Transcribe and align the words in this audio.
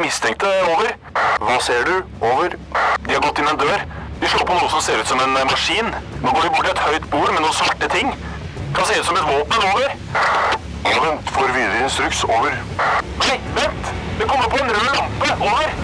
de 0.00 0.06
mistenkte. 0.06 0.48
Over. 0.72 0.94
Hva 1.40 1.58
ser 1.60 1.84
du? 1.84 1.96
Over. 2.24 2.56
De 3.04 3.12
har 3.12 3.22
gått 3.24 3.40
inn 3.40 3.48
en 3.50 3.58
dør. 3.60 3.84
De 4.20 4.28
slår 4.28 4.46
på 4.48 4.56
noe 4.56 4.68
som 4.72 4.82
ser 4.84 5.00
ut 5.00 5.08
som 5.08 5.20
en 5.20 5.36
eh, 5.36 5.46
maskin. 5.48 5.88
Nå 6.22 6.32
går 6.32 6.46
de 6.46 6.52
bort 6.54 6.66
til 6.66 6.72
et 6.72 6.82
høyt 6.86 7.08
bord 7.12 7.32
med 7.34 7.42
noen 7.44 7.56
svarte 7.56 7.88
ting. 7.92 8.12
Kan 8.76 8.88
se 8.88 8.96
ut 9.00 9.08
som 9.08 9.18
et 9.20 9.28
våpen. 9.28 9.66
Over. 9.70 9.92
Ja, 10.88 10.96
vent. 11.04 11.32
Får 11.34 11.52
videre 11.52 11.84
instruks. 11.84 12.24
Over. 12.24 12.56
Nei, 13.20 13.36
vent! 13.58 13.92
Det 14.20 14.28
kommer 14.28 14.48
på 14.52 14.60
en 14.60 14.72
rød 14.72 14.90
lampe. 14.96 15.30
Over. 15.36 15.76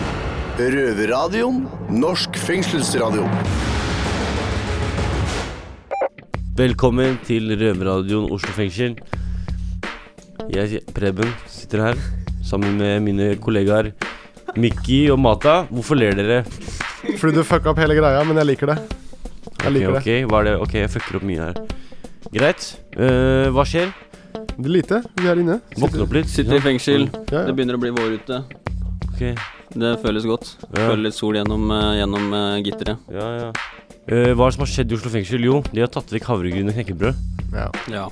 Røverradioen. 0.56 1.62
Norsk 1.92 2.40
fengselsradio. 2.40 3.28
Velkommen 6.56 7.18
til 7.28 7.52
Røverradioen 7.60 8.30
Oslo 8.32 8.56
fengsel. 8.56 8.96
Jeg, 10.52 10.80
Preben, 10.96 11.32
sitter 11.50 11.90
her 11.90 12.06
sammen 12.46 12.78
med 12.78 13.00
mine 13.02 13.34
kollegaer 13.42 13.90
Mikki 14.60 15.00
og 15.12 15.18
Mata. 15.20 15.56
Hvorfor 15.70 15.98
ler 15.98 16.16
dere? 16.18 16.38
Fordi 17.20 17.34
du 17.36 17.42
fucka 17.46 17.72
opp 17.72 17.80
hele 17.82 17.96
greia, 17.98 18.22
men 18.26 18.40
jeg 18.40 18.48
liker 18.52 18.72
det. 18.72 18.78
Jeg 19.62 19.72
liker 19.74 19.94
ok, 19.94 20.00
ok, 20.00 20.30
hva 20.30 20.40
er 20.40 20.48
det? 20.48 20.54
Ok, 20.64 20.74
jeg 20.80 20.92
fucker 20.92 21.18
opp 21.20 21.26
mye 21.28 21.44
her. 21.48 21.60
Greit. 22.34 22.66
Eh, 22.96 23.48
hva 23.54 23.64
skjer? 23.68 23.92
det. 23.92 24.02
Det 24.56 24.66
er 24.66 24.72
lite. 24.72 24.98
Vi 25.20 25.28
er 25.30 25.40
inne. 25.40 25.58
Våkne 25.80 26.04
opp 26.04 26.12
litt? 26.16 26.28
Sitter 26.32 26.58
i 26.58 26.64
fengsel. 26.64 27.06
Ja, 27.12 27.22
ja. 27.32 27.44
Det 27.48 27.54
begynner 27.56 27.78
å 27.78 27.82
bli 27.82 27.92
vår 27.96 28.18
ute. 28.18 28.42
Ok, 29.10 29.22
Det 29.76 29.94
føles 30.02 30.24
godt. 30.28 30.52
Ja. 30.70 30.86
Føler 30.90 31.02
litt 31.08 31.16
sol 31.16 31.36
gjennom, 31.36 31.64
eh, 31.72 31.96
gjennom 32.00 32.28
eh, 32.36 32.62
gitteret. 32.66 32.98
ja, 33.12 33.26
ja. 33.40 33.50
Eh, 34.06 34.30
hva 34.38 34.46
er 34.46 34.52
det 34.52 34.54
som 34.54 34.62
har 34.62 34.70
skjedd 34.70 34.92
i 34.92 34.94
Oslo 34.94 35.10
fengsel? 35.10 35.42
Jo, 35.42 35.56
de 35.72 35.80
har 35.82 35.88
tatt 35.90 36.12
vekk 36.14 36.28
havregryn 36.30 36.68
og 36.70 36.76
knekkebrød. 36.76 37.16
Ja. 37.52 37.64
Ja. 37.90 38.04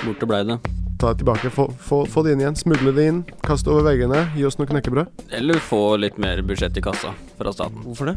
Borte 0.00 0.28
blei 0.30 0.40
det. 0.48 0.56
Ta 0.98 1.12
det 1.12 1.20
tilbake. 1.22 1.50
Få, 1.54 1.68
få, 1.78 2.00
få 2.10 2.22
det 2.26 2.32
inn 2.34 2.40
igjen. 2.42 2.56
Smugle 2.58 2.92
det 2.96 3.04
inn. 3.06 3.20
Kaste 3.46 3.70
over 3.70 3.84
veggene. 3.86 4.24
Gi 4.34 4.44
oss 4.48 4.58
noe 4.58 4.66
knekkebrød. 4.66 5.12
Eller 5.38 5.60
få 5.62 5.80
litt 6.02 6.18
mer 6.18 6.42
budsjett 6.42 6.76
i 6.78 6.82
kassa 6.82 7.12
fra 7.38 7.52
staten. 7.54 7.84
Hvorfor 7.86 8.10
det? 8.10 8.16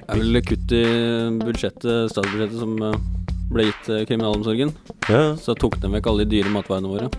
Det 0.00 0.16
er 0.16 0.18
vel 0.24 0.40
kutt 0.42 0.72
i 0.74 0.82
budsjettet, 1.44 2.10
statsbudsjettet 2.10 2.58
som 2.58 2.72
eh, 2.82 2.96
ble 3.52 3.68
gitt 3.68 3.84
til 3.86 4.02
kriminalomsorgen. 4.08 4.72
Ja, 5.06 5.22
Så 5.38 5.54
tok 5.58 5.78
de 5.82 5.92
vekk 5.92 6.08
alle 6.10 6.26
de 6.26 6.34
dyre 6.34 6.50
matvarene 6.50 6.90
våre. 6.90 7.10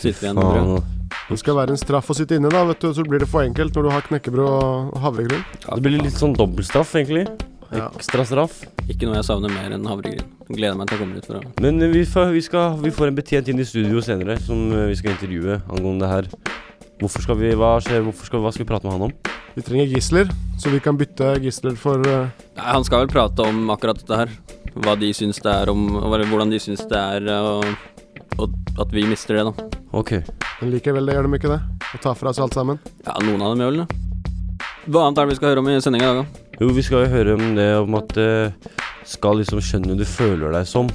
Sitter 0.00 0.30
igjen 0.30 0.40
med 0.40 0.48
brød. 0.48 0.96
Det 1.30 1.38
skal 1.38 1.58
være 1.60 1.74
en 1.76 1.78
straff 1.78 2.08
å 2.10 2.16
sitte 2.16 2.38
inne, 2.40 2.48
da, 2.50 2.64
vet 2.66 2.80
du. 2.82 2.88
Så 2.96 3.04
blir 3.06 3.20
det 3.22 3.28
for 3.30 3.44
enkelt 3.44 3.76
når 3.76 3.86
du 3.86 3.90
har 3.92 4.06
knekkebrød 4.08 4.48
og 4.48 4.96
havregryn. 5.04 5.44
Ja, 5.66 5.76
Det 5.76 5.84
blir 5.84 6.00
litt 6.00 6.16
sånn 6.16 6.32
dobbeltstraff, 6.38 6.96
egentlig. 6.98 7.26
Ja. 7.70 7.86
Ekstra 7.94 8.24
straff. 8.26 8.62
Ikke 8.90 9.06
noe 9.06 9.20
jeg 9.20 9.26
savner 9.28 9.52
mer 9.52 9.74
enn 9.76 9.86
havregryn. 9.86 10.26
Gleder 10.50 10.78
meg 10.78 10.90
til 10.90 10.98
å 10.98 11.02
komme 11.04 11.20
ut 11.20 11.26
fra 11.28 11.40
Men 11.62 11.78
eh, 11.84 11.92
vi 11.92 12.02
får, 12.08 12.32
vi, 12.34 12.42
skal, 12.42 12.78
vi 12.82 12.90
får 12.94 13.12
en 13.12 13.18
betjent 13.18 13.50
inn 13.52 13.62
i 13.62 13.66
studio 13.66 14.02
senere 14.02 14.34
som 14.42 14.72
eh, 14.74 14.88
vi 14.90 14.98
skal 14.98 15.14
intervjue 15.14 15.60
angående 15.70 16.02
det 16.02 16.10
her. 16.10 16.30
Hvorfor 17.00 17.24
skal 17.24 17.38
vi, 17.40 17.52
hva 17.56 17.76
skjer, 17.84 18.02
hvorfor 18.04 18.28
skal, 18.28 18.42
hva 18.44 18.52
skal 18.52 18.66
vi 18.66 18.70
prate 18.72 18.88
med 18.88 18.96
han 18.96 19.06
om? 19.08 19.14
Vi 19.54 19.62
trenger 19.66 19.94
gisler, 19.94 20.28
så 20.60 20.72
vi 20.72 20.82
kan 20.82 20.98
bytte 20.98 21.32
gisler 21.42 21.78
for 21.78 22.02
uh... 22.06 22.26
Nei, 22.58 22.66
Han 22.66 22.84
skal 22.86 23.04
vel 23.04 23.14
prate 23.14 23.46
om 23.46 23.70
akkurat 23.72 24.02
dette 24.02 24.18
her. 24.18 24.34
Hva 24.74 24.94
de 24.98 25.08
syns 25.16 25.40
det 25.42 25.50
er 25.50 25.70
om 25.72 25.88
Hvordan 25.98 26.52
de 26.52 26.60
syns 26.62 26.84
det 26.90 26.98
er 26.98 27.26
og, 27.34 27.64
og 28.38 28.82
at 28.82 28.92
vi 28.94 29.06
mister 29.08 29.38
det, 29.38 29.46
da. 29.48 29.70
Ok. 29.96 30.12
Men 30.60 30.74
likevel, 30.74 31.06
det 31.06 31.16
gjør 31.16 31.26
de 31.26 31.40
ikke 31.40 31.54
det. 31.54 31.62
Å 31.94 32.02
ta 32.02 32.14
fra 32.18 32.34
seg 32.34 32.46
alt 32.46 32.58
sammen. 32.58 32.78
Ja, 33.06 33.16
noen 33.24 33.42
av 33.42 33.54
dem 33.54 33.64
gjør 33.64 33.72
vel 33.72 33.82
det. 33.82 33.88
Hva 34.90 35.06
annet 35.06 35.18
er 35.18 35.26
det 35.26 35.34
vi 35.34 35.40
skal 35.40 35.52
høre 35.52 35.64
om 35.64 35.70
i 35.70 35.80
sendinga 35.82 36.06
i 36.06 36.12
dag, 36.12 36.22
da? 36.22 36.49
Jo, 36.60 36.68
vi 36.76 36.82
skal 36.84 37.06
jo 37.06 37.12
høre 37.14 37.34
om 37.38 37.54
det 37.56 37.68
om 37.80 37.94
at 37.96 38.16
uh, 38.20 38.52
skal 39.08 39.40
liksom 39.40 39.62
skjønne 39.64 39.96
du 39.96 40.04
føler 40.08 40.52
deg 40.52 40.66
som, 40.68 40.90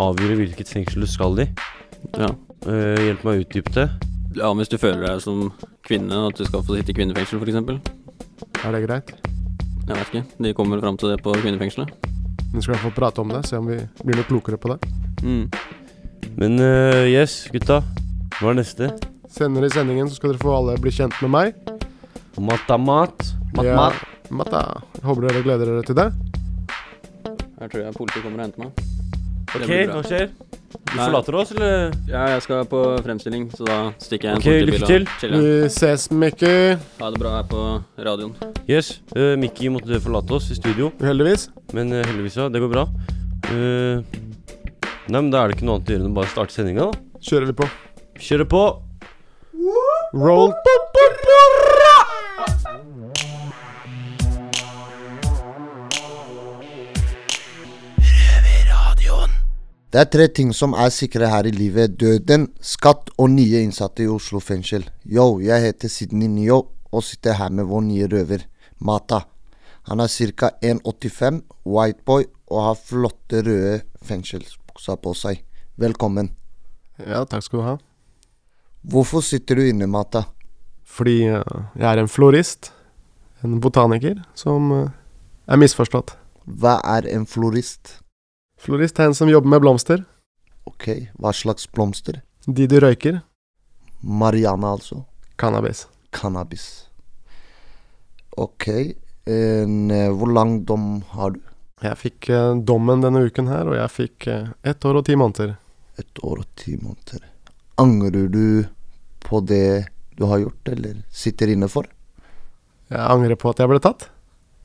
avgjøre 0.00 0.38
hvilket 0.40 0.70
fengsel 0.72 1.04
du 1.04 1.10
skal 1.10 1.36
i. 1.44 1.48
Ja. 2.16 2.30
Uh, 2.64 2.96
hjelp 3.04 3.24
meg 3.26 3.34
å 3.34 3.42
utdype 3.44 3.74
det. 3.76 3.88
ja, 4.38 4.48
hvis 4.56 4.70
du 4.72 4.78
føler 4.80 5.04
deg 5.06 5.20
som 5.24 5.50
kvinne, 5.86 6.22
at 6.30 6.38
du 6.38 6.44
skal 6.48 6.64
få 6.64 6.78
sitte 6.78 6.94
i 6.94 6.96
kvinnefengsel, 6.96 7.40
f.eks. 7.42 8.64
Er 8.64 8.72
det 8.76 8.80
greit? 8.86 9.12
Jeg 9.90 9.96
vet 9.96 10.08
ikke. 10.14 10.24
De 10.46 10.54
kommer 10.56 10.80
fram 10.80 10.96
til 11.00 11.12
det 11.12 11.18
på 11.24 11.34
kvinnefengselet. 11.36 11.92
Vi 12.50 12.62
skal 12.62 12.72
i 12.72 12.76
hvert 12.76 12.84
fall 12.86 12.96
prate 12.96 13.22
om 13.22 13.30
det, 13.30 13.42
se 13.46 13.58
om 13.60 13.68
vi 13.68 13.76
blir 14.04 14.18
noe 14.20 14.26
klokere 14.28 14.58
på 14.60 14.72
det. 14.72 14.78
Mm. 15.22 15.44
Men 16.40 16.56
uh, 16.62 17.04
yes, 17.10 17.42
gutta. 17.52 17.80
Hva 18.38 18.54
er 18.54 18.60
neste? 18.62 18.88
Senere 19.30 19.68
i 19.68 19.74
sendingen 19.74 20.08
så 20.10 20.16
skal 20.16 20.32
dere 20.32 20.42
få 20.42 20.54
alle 20.56 20.78
bli 20.80 20.92
kjent 20.94 21.14
med 21.22 21.30
meg. 21.34 21.60
Matamat. 22.40 23.20
Mat, 23.52 23.66
Ja. 23.66 23.76
mat. 23.76 24.00
Jeg 24.30 25.02
håper 25.02 25.26
dere 25.26 25.42
gleder 25.42 25.66
dere 25.72 25.82
til 25.88 25.96
det. 25.98 26.08
Her 27.60 27.68
tror 27.68 27.82
jeg 27.82 27.96
politiet 27.96 28.22
kommer 28.22 28.38
og 28.38 28.46
henter 28.46 28.62
meg. 28.62 28.86
Ok, 29.50 29.72
hva 29.90 30.02
skjer? 30.06 30.28
Du 30.70 30.94
Nei. 30.94 31.02
forlater 31.02 31.36
oss, 31.38 31.50
eller? 31.54 31.90
Ja, 32.06 32.22
jeg 32.30 32.42
skal 32.44 32.62
på 32.70 32.80
fremstilling, 33.02 33.48
så 33.58 33.66
da 33.66 33.78
stikker 33.98 34.28
jeg 34.28 34.30
en 34.30 34.36
en 34.36 34.40
Ok, 34.40 34.46
politibil 34.46 35.02
lykke 35.02 35.18
til. 35.20 35.34
og. 35.34 35.42
Vi 35.42 35.68
ses, 35.74 36.04
Mickey. 36.14 36.76
Ha 37.00 37.10
det 37.10 37.20
bra 37.22 37.32
her 37.36 37.48
på 37.50 37.62
radioen. 37.98 38.34
Yes. 38.70 39.00
Uh, 39.16 39.34
Mikki 39.38 39.68
måtte 39.74 39.98
forlate 40.02 40.38
oss 40.38 40.50
i 40.54 40.58
studio, 40.58 40.92
Heldigvis. 41.02 41.48
men 41.74 41.90
uh, 41.92 42.04
heldigvis, 42.06 42.36
ja. 42.38 42.48
Det 42.48 42.62
går 42.62 42.70
bra. 42.70 42.86
Uh, 43.50 44.02
nei, 45.10 45.18
men 45.20 45.30
da 45.34 45.42
er 45.42 45.50
det 45.50 45.58
ikke 45.58 45.66
noe 45.66 45.80
annet 45.80 45.90
å 45.90 45.96
gjøre 45.96 46.06
enn 46.06 46.14
å 46.14 46.18
bare 46.20 46.30
starte 46.30 46.54
sendinga, 46.54 46.86
da. 46.86 47.18
Kjører 47.20 47.50
vi 47.50 47.58
på. 47.58 47.70
Kjører 48.30 48.50
på. 48.54 48.62
Roll. 50.14 50.54
Det 59.90 59.98
er 59.98 60.06
tre 60.06 60.28
ting 60.30 60.52
som 60.54 60.70
er 60.78 60.92
sikre 60.94 61.26
her 61.26 61.48
i 61.48 61.50
livet. 61.50 61.96
Døden, 61.98 62.44
skatt 62.62 63.08
og 63.18 63.32
nye 63.32 63.58
innsatte 63.64 64.04
i 64.04 64.06
Oslo 64.06 64.38
fengsel. 64.38 64.84
Yo, 65.02 65.40
jeg 65.42 65.64
heter 65.64 65.90
Sidney 65.90 66.28
Nyo 66.30 66.60
og 66.94 67.02
sitter 67.02 67.34
her 67.34 67.50
med 67.50 67.66
vår 67.66 67.80
nye 67.88 68.06
røver, 68.12 68.44
Mata. 68.78 69.24
Han 69.90 69.98
er 69.98 70.06
ca. 70.06 70.52
1,85, 70.62 71.40
whiteboy 71.66 72.22
og 72.52 72.62
har 72.68 72.78
flotte 72.78 73.40
røde 73.42 73.80
fengselsbukser 74.06 75.00
på 75.02 75.14
seg. 75.18 75.40
Velkommen. 75.74 76.30
Ja, 77.02 77.24
takk 77.24 77.48
skal 77.48 77.58
du 77.58 77.64
ha. 77.66 77.74
Hvorfor 78.86 79.24
sitter 79.26 79.58
du 79.58 79.64
inne, 79.72 79.88
Mata? 79.90 80.22
Fordi 80.86 81.24
jeg 81.24 81.82
er 81.82 81.98
en 81.98 82.08
florist. 82.10 82.70
En 83.42 83.58
botaniker 83.58 84.22
som 84.38 84.70
eh, 84.76 84.94
er 85.50 85.58
misforstått. 85.58 86.14
Hva 86.46 86.78
er 86.94 87.10
en 87.10 87.26
florist? 87.26 87.96
Florist 88.60 88.98
er 89.00 89.08
en 89.08 89.14
som 89.16 89.30
jobber 89.30 89.48
med 89.48 89.62
blomster. 89.64 90.02
Ok, 90.68 90.86
hva 91.16 91.32
slags 91.32 91.64
blomster? 91.72 92.18
De 92.44 92.66
du 92.68 92.76
røyker. 92.82 93.22
Mariana, 94.00 94.74
altså. 94.76 95.06
Cannabis. 95.40 95.86
Cannabis. 96.12 96.66
Ok. 98.36 98.68
En, 99.24 99.90
eh, 99.90 100.10
hvor 100.12 100.28
lang 100.28 100.58
dom 100.68 101.00
har 101.14 101.32
du? 101.38 101.40
Jeg 101.80 101.96
fikk 102.02 102.28
eh, 102.28 102.60
dommen 102.68 103.00
denne 103.00 103.24
uken 103.24 103.48
her, 103.48 103.64
og 103.64 103.78
jeg 103.78 103.96
fikk 103.96 104.28
eh, 104.28 104.52
ett 104.68 104.84
år 104.84 105.00
og 105.00 105.08
ti 105.08 105.16
måneder. 105.16 105.56
Ett 105.96 106.20
år 106.20 106.44
og 106.44 106.48
ti 106.60 106.76
måneder. 106.76 107.24
Angrer 107.80 108.28
du 108.28 108.68
på 109.24 109.40
det 109.40 109.88
du 110.20 110.26
har 110.28 110.44
gjort, 110.44 110.68
eller 110.68 111.00
sitter 111.08 111.48
inne 111.48 111.68
for? 111.72 111.88
Jeg 112.92 113.00
angrer 113.00 113.40
på 113.40 113.54
at 113.54 113.64
jeg 113.64 113.72
ble 113.72 113.80
tatt. 113.80 114.10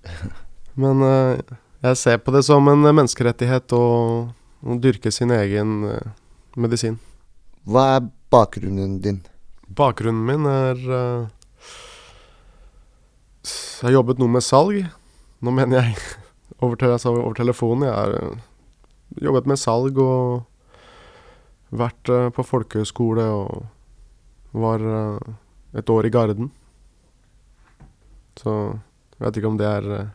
Men 0.84 1.00
eh, 1.08 1.56
jeg 1.86 2.00
ser 2.00 2.20
på 2.24 2.34
det 2.36 2.44
som 2.48 2.68
en 2.72 2.84
menneskerettighet 2.86 3.76
å, 3.78 3.86
å 4.32 4.78
dyrke 4.82 5.12
sin 5.14 5.34
egen 5.36 5.86
eh, 5.90 6.12
medisin. 6.58 6.98
Hva 7.66 7.86
er 7.96 8.10
bakgrunnen 8.34 9.00
din? 9.04 9.22
Bakgrunnen 9.76 10.26
min 10.28 10.46
er 10.50 10.82
uh, 10.86 11.28
Jeg 13.46 13.88
har 13.88 13.96
jobbet 13.96 14.22
noe 14.22 14.30
med 14.36 14.46
salg. 14.46 14.84
Nå 15.42 15.54
mener 15.54 15.82
jeg 15.82 15.96
over, 16.64 16.78
altså 16.92 17.16
over 17.16 17.38
telefonen. 17.38 17.88
Jeg 17.90 17.96
har 17.96 18.36
uh, 18.36 18.44
jobbet 19.26 19.50
med 19.50 19.62
salg 19.62 19.98
og 20.02 20.46
vært 21.76 22.14
uh, 22.14 22.30
på 22.36 22.46
folkehøyskole 22.46 23.26
og 23.34 23.66
var 24.56 24.80
eh, 24.80 25.34
et 25.80 25.90
år 25.90 26.08
i 26.08 26.14
Garden. 26.14 26.52
Så 28.40 28.52
jeg 29.16 29.26
vet 29.26 29.40
ikke 29.40 29.52
om 29.52 29.60
det 29.60 29.68
er 29.70 29.90
eh, 29.98 30.14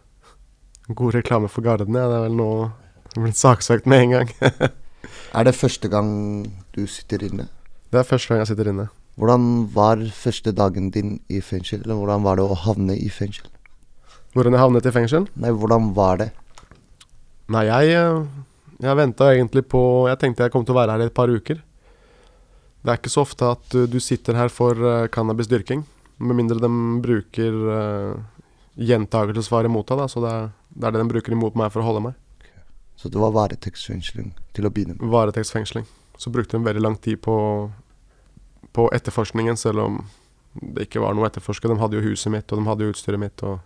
god 0.94 1.14
reklame 1.14 1.48
for 1.48 1.64
Gardene. 1.66 1.98
Det 1.98 2.18
er 2.18 2.26
vel 2.26 2.36
nå 2.38 2.50
blitt 3.16 3.38
saksøkt 3.40 3.88
med 3.90 4.06
en 4.06 4.16
gang. 4.18 4.34
Er 5.34 5.46
det 5.46 5.54
første 5.54 5.88
gang 5.88 6.10
du 6.74 6.84
sitter 6.90 7.22
inne? 7.24 7.48
det 7.90 7.98
er 7.98 8.06
første 8.06 8.30
gang 8.30 8.42
jeg 8.42 8.50
sitter 8.52 8.68
inne. 8.70 8.88
Hvordan 9.18 9.46
var 9.74 10.02
første 10.14 10.52
dagen 10.54 10.90
din 10.94 11.16
i 11.28 11.40
fengsel? 11.42 11.82
Eller 11.82 11.98
hvordan 11.98 12.22
var 12.22 12.38
det 12.38 12.44
å 12.46 12.58
havne 12.64 12.94
i 12.94 13.08
fengsel? 13.10 13.48
Hvordan 14.34 14.54
jeg 14.54 14.62
havnet 14.62 14.86
i 14.86 14.92
fengsel? 14.94 15.26
Nei, 15.42 15.50
hvordan 15.50 15.90
var 15.96 16.20
det? 16.20 16.28
Nei, 17.50 17.64
jeg, 17.66 17.96
eh, 17.98 18.84
jeg 18.84 18.96
venta 18.96 19.32
egentlig 19.34 19.64
på 19.66 19.82
Jeg 20.06 20.20
tenkte 20.20 20.46
jeg 20.46 20.54
kom 20.54 20.64
til 20.64 20.76
å 20.76 20.78
være 20.78 20.94
her 20.94 21.02
i 21.02 21.10
et 21.10 21.16
par 21.16 21.28
uker. 21.30 21.58
Det 22.80 22.92
er 22.92 23.00
ikke 23.00 23.12
så 23.12 23.24
ofte 23.26 23.50
at 23.56 23.74
du, 23.90 23.98
sitter 24.00 24.38
her 24.38 24.48
for 24.48 24.78
uh, 24.78 25.08
cannabisdyrking. 25.12 25.82
Med 26.22 26.38
mindre 26.38 26.62
de 26.62 26.70
bruker 27.02 27.58
uh, 28.78 29.68
mot 29.70 29.86
deg, 29.88 29.98
da. 29.98 30.08
Så 30.08 30.22
det 30.24 30.30
er, 30.30 30.50
det 30.70 30.86
er 30.86 30.94
det 30.94 31.02
de 31.02 31.12
bruker 31.12 31.32
imot 31.32 31.58
meg 31.58 31.72
for 31.72 31.82
å 31.82 31.88
holde 31.88 32.04
meg. 32.10 32.14
Så 33.00 33.08
det 33.08 33.20
var 33.20 33.32
varetektsfengsling 33.32 34.34
til 34.52 34.66
å 34.68 34.70
begynne 34.70 34.98
med. 34.98 35.08
Varetektsfengsling. 35.10 35.86
Så 36.20 36.30
brukte 36.30 36.58
de 36.58 36.66
veldig 36.66 36.82
lang 36.84 36.98
tid 37.00 37.20
på, 37.24 37.36
på 38.76 38.90
etterforskningen, 38.92 39.56
selv 39.56 39.86
om 39.86 40.02
det 40.52 40.88
ikke 40.88 41.00
var 41.00 41.14
noe 41.16 41.24
å 41.24 41.30
etterforske. 41.30 41.70
De 41.70 41.78
hadde 41.80 41.96
jo 41.96 42.10
huset 42.10 42.32
mitt, 42.34 42.50
og 42.52 42.60
de 42.60 42.68
hadde 42.68 42.84
jo 42.84 42.92
utstyret 42.92 43.22
mitt. 43.22 43.42
og 43.42 43.60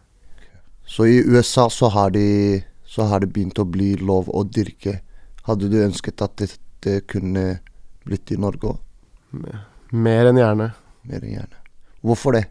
Så 0.87 1.09
i 1.11 1.19
USA 1.27 1.67
så 1.73 1.91
har 1.91 2.15
de 2.15 2.62
så 2.95 3.09
har 3.11 3.25
det 3.25 3.33
begynt 3.35 3.59
å 3.59 3.67
bli 3.67 3.97
lov 3.99 4.29
å 4.31 4.45
dyrke. 4.47 5.01
Hadde 5.49 5.71
du 5.73 5.81
ønsket 5.83 6.23
at 6.23 6.37
dette 6.39 7.01
kunne 7.11 7.59
blitt 8.06 8.31
i 8.31 8.39
Norge 8.39 8.71
òg? 8.71 9.49
Mer 9.91 10.31
enn 10.31 10.39
gjerne. 10.39 10.69
Mer 11.09 11.25
enn 11.25 11.35
gjerne. 11.35 11.62
Hvorfor 12.05 12.37
det? 12.37 12.45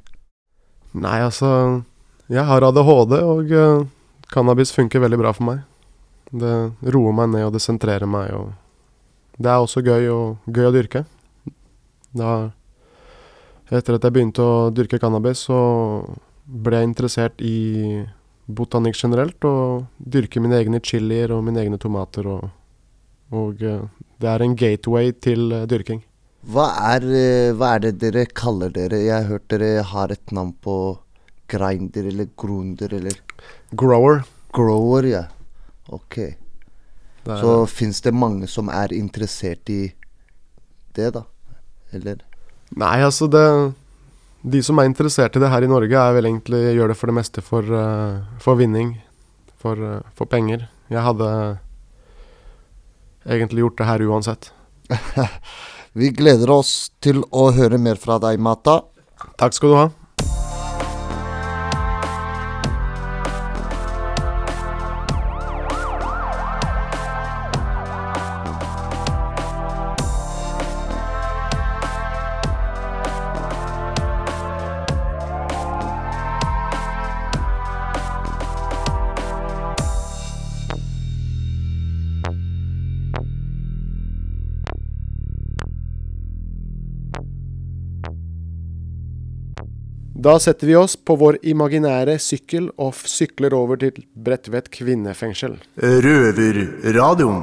Nei, 0.92 1.22
altså 1.24 1.48
Jeg 2.32 2.48
har 2.48 2.64
ADHD, 2.64 3.18
og 3.20 3.50
uh, 3.52 3.86
cannabis 4.32 4.72
funker 4.72 5.02
veldig 5.04 5.20
bra 5.20 5.34
for 5.36 5.48
meg. 5.50 5.64
Det 6.32 6.54
roer 6.96 7.16
meg 7.16 7.34
ned, 7.34 7.48
og 7.50 7.56
det 7.56 7.62
sentrerer 7.62 8.08
meg, 8.10 8.32
det 9.38 9.50
er 9.50 9.62
også 9.62 9.84
gøy, 9.84 10.08
og, 10.14 10.46
gøy 10.48 10.70
å 10.70 10.76
dyrke. 10.76 11.04
Da 12.14 12.34
Etter 13.74 13.96
at 13.96 14.04
jeg 14.06 14.14
begynte 14.14 14.44
å 14.44 14.70
dyrke 14.76 15.00
cannabis, 15.02 15.48
så 15.48 15.58
ble 16.46 16.78
jeg 16.78 16.90
interessert 16.92 17.40
i 17.42 18.04
botanikk 18.46 19.00
generelt, 19.00 19.40
og 19.48 19.88
dyrke 19.98 20.44
mine 20.44 20.60
egne 20.60 20.82
chilier 20.84 21.32
og 21.34 21.42
mine 21.48 21.64
egne 21.64 21.80
tomater, 21.82 22.28
og, 22.30 22.52
og 23.34 23.64
uh, 23.66 23.88
det 24.22 24.30
er 24.30 24.46
en 24.46 24.58
gateway 24.60 25.12
til 25.16 25.48
uh, 25.52 25.64
dyrking. 25.70 26.04
Hva 26.54 26.68
er, 26.92 27.08
hva 27.56 27.76
er 27.78 27.86
det 27.86 27.94
dere 28.02 28.28
kaller 28.36 28.72
dere? 28.76 29.00
Jeg 29.00 29.16
har 29.16 29.30
hørt 29.32 29.48
dere 29.52 29.86
har 29.88 30.12
et 30.12 30.34
navn 30.36 30.52
på 30.60 30.76
grinder 31.54 32.10
eller 32.10 32.30
grunder 32.40 32.94
eller 33.00 33.20
Grower. 33.72 34.24
grower, 34.54 35.08
ja. 35.10 35.24
Ok. 35.94 36.18
Er, 36.18 37.38
Så 37.40 37.66
fins 37.72 38.02
det 38.02 38.14
mange 38.14 38.48
som 38.52 38.70
er 38.70 38.94
interessert 38.94 39.70
i 39.70 39.94
det, 40.98 41.14
da? 41.16 41.24
Eller? 41.94 42.20
Nei, 42.76 42.98
altså 43.06 43.28
det 43.32 43.74
De 44.44 44.60
som 44.66 44.80
er 44.82 44.90
interessert 44.90 45.36
i 45.38 45.40
det 45.40 45.50
her 45.50 45.64
i 45.64 45.70
Norge, 45.72 45.96
er 45.96 46.14
vel 46.18 46.26
egentlig 46.28 46.74
gjør 46.76 46.92
det 46.92 46.98
for 47.00 47.08
det 47.08 47.16
meste 47.16 47.42
for, 47.42 47.64
uh, 47.64 48.26
for 48.44 48.60
vinning. 48.60 48.98
For, 49.62 49.80
uh, 49.80 50.02
for 50.20 50.28
penger. 50.28 50.66
Jeg 50.92 51.00
hadde 51.06 51.30
egentlig 53.24 53.64
gjort 53.64 53.78
det 53.80 53.88
her 53.88 54.04
uansett. 54.10 54.50
Vi 55.94 56.10
gleder 56.12 56.52
oss 56.52 56.92
til 57.00 57.22
å 57.32 57.52
høre 57.56 57.80
mer 57.80 57.96
fra 58.02 58.18
deg, 58.20 58.42
Mata. 58.42 58.82
Takk 59.40 59.56
skal 59.56 59.72
du 59.72 59.78
ha. 59.80 59.86
Da 90.24 90.40
setter 90.40 90.68
vi 90.68 90.76
oss 90.76 90.94
på 90.96 91.16
vår 91.20 91.36
imaginære 91.52 92.14
sykkel 92.22 92.70
og 92.80 92.96
sykler 93.10 93.52
over 93.58 93.80
til 93.82 93.98
Bredtvet 94.16 94.70
kvinnefengsel. 94.72 95.58
Røverradioen. 95.76 97.42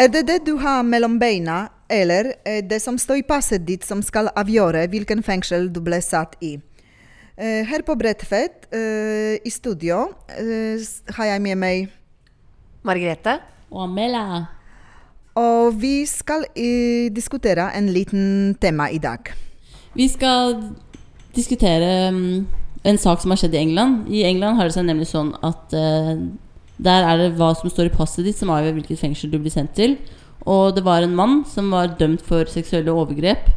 Er 0.00 0.08
det 0.14 0.22
det 0.30 0.38
du 0.46 0.54
har 0.62 0.86
mellom 0.86 1.18
beina, 1.20 1.66
eller 1.90 2.30
er 2.48 2.62
det 2.70 2.78
som 2.80 2.96
står 2.96 3.20
i 3.20 3.26
passet 3.28 3.66
ditt 3.68 3.84
som 3.84 4.00
skal 4.06 4.30
avgjøre 4.40 4.86
hvilken 4.88 5.20
fengsel 5.26 5.68
du 5.74 5.82
ble 5.84 5.98
satt 6.00 6.38
i? 6.40 6.54
Eh, 7.36 7.66
Her 7.68 7.84
på 7.84 7.98
Bredtvet, 7.98 8.70
eh, 8.72 9.36
i 9.44 9.50
studio, 9.52 10.14
eh, 10.30 10.80
har 11.12 11.32
jeg 11.34 11.42
med 11.42 11.58
meg 11.58 11.92
Margrethe? 12.84 13.40
Og 13.70 13.84
Amela. 13.84 14.46
Og 15.36 15.76
vi 15.76 16.06
skal 16.06 16.46
diskutere 17.12 17.68
en 17.74 17.92
liten 17.92 18.56
tema 18.60 18.88
i 18.88 18.98
dag. 18.98 19.28
Vi 19.94 20.08
skal 20.08 20.56
diskutere 21.38 22.10
mm, 22.14 22.34
en 22.88 23.00
sak 23.00 23.22
som 23.22 23.32
har 23.32 23.40
skjedd 23.40 23.56
i 23.56 23.62
England. 23.62 24.10
I 24.12 24.26
England 24.28 24.58
har 24.58 24.68
det 24.68 24.76
seg 24.76 24.86
nemlig 24.88 25.08
sånn 25.10 25.32
at 25.46 25.74
uh, 25.74 26.14
der 26.78 27.06
er 27.06 27.18
det 27.18 27.32
hva 27.38 27.50
som 27.58 27.70
står 27.70 27.90
i 27.90 27.94
passet 27.94 28.26
ditt 28.26 28.38
som 28.38 28.52
avgjør 28.54 28.76
hvilket 28.76 29.00
fengsel 29.00 29.32
du 29.32 29.38
blir 29.42 29.52
sendt 29.52 29.74
til. 29.78 29.96
Og 30.46 30.76
det 30.76 30.84
var 30.86 31.02
en 31.02 31.16
mann 31.18 31.40
som 31.48 31.72
var 31.74 31.96
dømt 31.98 32.22
for 32.24 32.48
seksuelle 32.50 32.94
overgrep, 32.94 33.50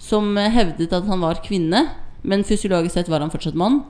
som 0.00 0.32
eh, 0.40 0.50
hevdet 0.50 0.94
at 0.96 1.06
han 1.06 1.20
var 1.22 1.42
kvinne, 1.44 1.84
men 2.26 2.46
fysiologisk 2.46 2.96
sett 2.96 3.10
var 3.12 3.22
han 3.22 3.30
fortsatt 3.30 3.58
mann. 3.58 3.82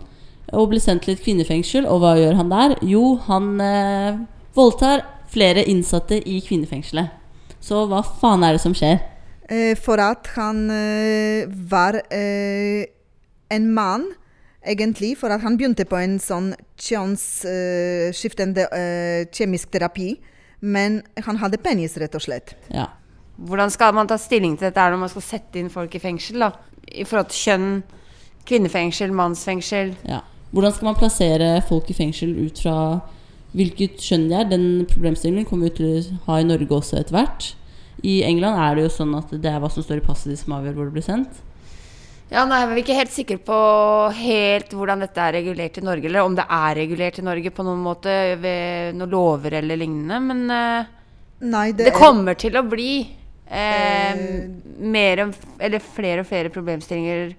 Og 0.53 0.73
ble 0.73 0.81
sendt 0.83 1.07
til 1.07 1.15
et 1.15 1.23
kvinnefengsel, 1.23 1.87
og 1.87 2.03
hva 2.03 2.17
gjør 2.19 2.37
han 2.41 2.51
der? 2.51 2.75
Jo, 2.85 3.15
han 3.29 3.55
eh, 3.63 4.19
voldtar 4.59 5.07
flere 5.33 5.65
innsatte 5.71 6.19
i 6.29 6.41
kvinnefengselet. 6.45 7.15
Så 7.63 7.87
hva 7.89 8.03
faen 8.03 8.43
er 8.45 8.59
det 8.59 8.65
som 8.65 8.75
skjer? 8.77 8.99
Eh, 9.47 9.79
For 9.79 10.03
at 10.03 10.27
han 10.35 10.67
var 11.71 12.03
eh, 12.11 12.91
en 13.53 13.69
mann, 13.75 14.09
egentlig, 14.67 15.15
for 15.21 15.35
at 15.35 15.43
han 15.45 15.57
begynte 15.59 15.87
på 15.89 15.99
en 15.99 16.19
sånn 16.23 16.53
kjønnsskiftende 16.81 18.67
uh, 18.71 19.23
kjemisk 19.35 19.73
terapi, 19.75 20.15
men 20.63 21.01
han 21.27 21.41
hadde 21.43 21.61
penis, 21.63 21.97
rett 21.99 22.15
og 22.15 22.23
slett. 22.23 22.55
Ja. 22.73 22.89
Hvordan 23.43 23.73
skal 23.75 23.95
man 23.97 24.11
ta 24.11 24.19
stilling 24.21 24.55
til 24.59 24.69
dette 24.69 24.91
når 24.93 25.01
man 25.01 25.11
skal 25.11 25.25
sette 25.27 25.59
inn 25.59 25.73
folk 25.73 25.95
i 25.97 26.03
fengsel? 26.03 26.45
da? 26.45 26.53
I 26.93 27.07
forhold 27.09 27.33
til 27.33 27.41
kjønn, 27.49 27.73
kvinnefengsel, 28.47 29.15
mannsfengsel. 29.17 29.97
Ja. 30.07 30.21
Hvordan 30.53 30.75
skal 30.77 30.91
man 30.91 30.99
plassere 30.99 31.51
folk 31.67 31.91
i 31.91 31.97
fengsel 31.97 32.35
ut 32.45 32.61
fra 32.63 32.77
hvilket 33.57 34.03
kjønn 34.05 34.29
de 34.29 34.37
er? 34.37 34.51
Den 34.51 34.67
problemstillingen 34.91 35.49
kommer 35.49 35.71
vi 35.71 35.77
til 35.79 35.89
å 35.89 36.19
ha 36.29 36.39
i 36.41 36.47
Norge 36.47 36.77
også 36.77 37.01
etter 37.01 37.17
hvert. 37.17 37.53
I 38.03 38.21
England 38.27 38.61
er 38.61 38.77
det 38.77 38.85
jo 38.87 38.93
sånn 38.99 39.15
at 39.17 39.33
det 39.33 39.49
er 39.49 39.63
hva 39.63 39.71
som 39.73 39.85
står 39.85 40.03
i 40.03 40.05
passet 40.05 40.33
ditt 40.33 40.43
som 40.43 40.55
avgjør 40.59 40.77
hvor 40.77 40.91
det 40.91 40.97
blir 40.99 41.07
sendt. 41.07 41.41
Ja, 42.33 42.47
nei, 42.49 42.63
Vi 42.67 42.73
er 42.73 42.81
ikke 42.81 42.97
helt 42.97 43.13
sikre 43.13 43.37
på 43.45 43.57
helt 44.17 44.71
hvordan 44.73 45.03
dette 45.05 45.21
er 45.21 45.35
regulert 45.37 45.77
i 45.77 45.85
Norge, 45.85 46.09
eller 46.09 46.25
om 46.25 46.37
det 46.39 46.47
er 46.49 46.79
regulert 46.79 47.19
i 47.21 47.25
Norge 47.27 47.51
på 47.53 47.65
noen 47.67 47.83
måte 47.85 48.15
ved 48.41 48.97
noen 48.97 49.13
lover 49.13 49.59
eller 49.61 49.77
lignende. 49.77 50.21
Men 50.31 50.41
eh, 50.51 50.87
Nei, 51.45 51.67
det, 51.77 51.91
det, 51.91 51.95
kommer 51.99 52.39
til 52.41 52.57
å 52.57 52.65
bli 52.69 52.93
eh, 53.03 53.21
Eh. 53.53 54.49
mer 54.81 55.21
eller 55.61 55.83
flere 55.85 56.23
og 56.23 56.27
flere 56.31 56.49
problemstillinger 56.49 57.35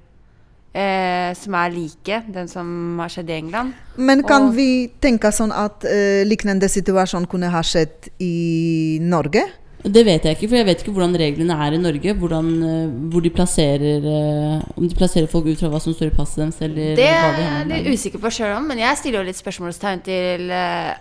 eh, 0.76 1.32
som 1.38 1.56
er 1.58 1.74
like 1.74 2.20
den 2.36 2.48
som 2.52 3.00
har 3.02 3.10
skjedd 3.10 3.32
i 3.34 3.38
England. 3.40 3.74
Men 3.98 4.22
kan 4.22 4.50
Og- 4.52 4.54
vi 4.60 4.92
tenke 5.02 5.32
sånn 5.34 5.52
at 5.52 5.86
eh, 5.90 6.22
lignende 6.28 6.70
situasjon 6.70 7.26
kunne 7.32 7.50
ha 7.50 7.62
skjedd 7.66 8.12
i 8.22 9.00
Norge? 9.02 9.42
Det 9.84 10.04
vet 10.08 10.24
jeg 10.24 10.38
ikke, 10.38 10.48
for 10.48 10.56
jeg 10.56 10.68
vet 10.70 10.84
ikke 10.84 10.94
hvordan 10.96 11.16
reglene 11.20 11.56
er 11.66 11.76
i 11.76 11.80
Norge. 11.82 12.14
Hvordan, 12.16 12.52
eh, 12.64 12.92
hvor 13.12 13.24
de 13.24 13.32
plasserer 13.36 14.06
eh, 14.08 14.62
Om 14.80 14.86
de 14.88 14.96
plasserer 14.96 15.28
folk 15.28 15.50
ut 15.50 15.60
fra 15.60 15.72
hva 15.74 15.82
som 15.84 15.96
står 15.96 16.12
i 16.12 16.16
passet 16.16 16.40
deres, 16.40 16.62
eller 16.64 16.94
Det 17.00 17.10
hva 17.10 17.32
er 17.32 17.36
de 17.36 17.48
jeg 17.48 17.68
litt 17.74 17.98
usikker 17.98 18.24
på 18.24 18.32
sjøl 18.32 18.56
om, 18.56 18.70
men 18.72 18.80
jeg 18.80 19.02
stiller 19.02 19.20
jo 19.20 19.28
litt 19.28 19.42
spørsmålstegn 19.42 20.06
til 20.06 20.54
eh, 20.56 20.94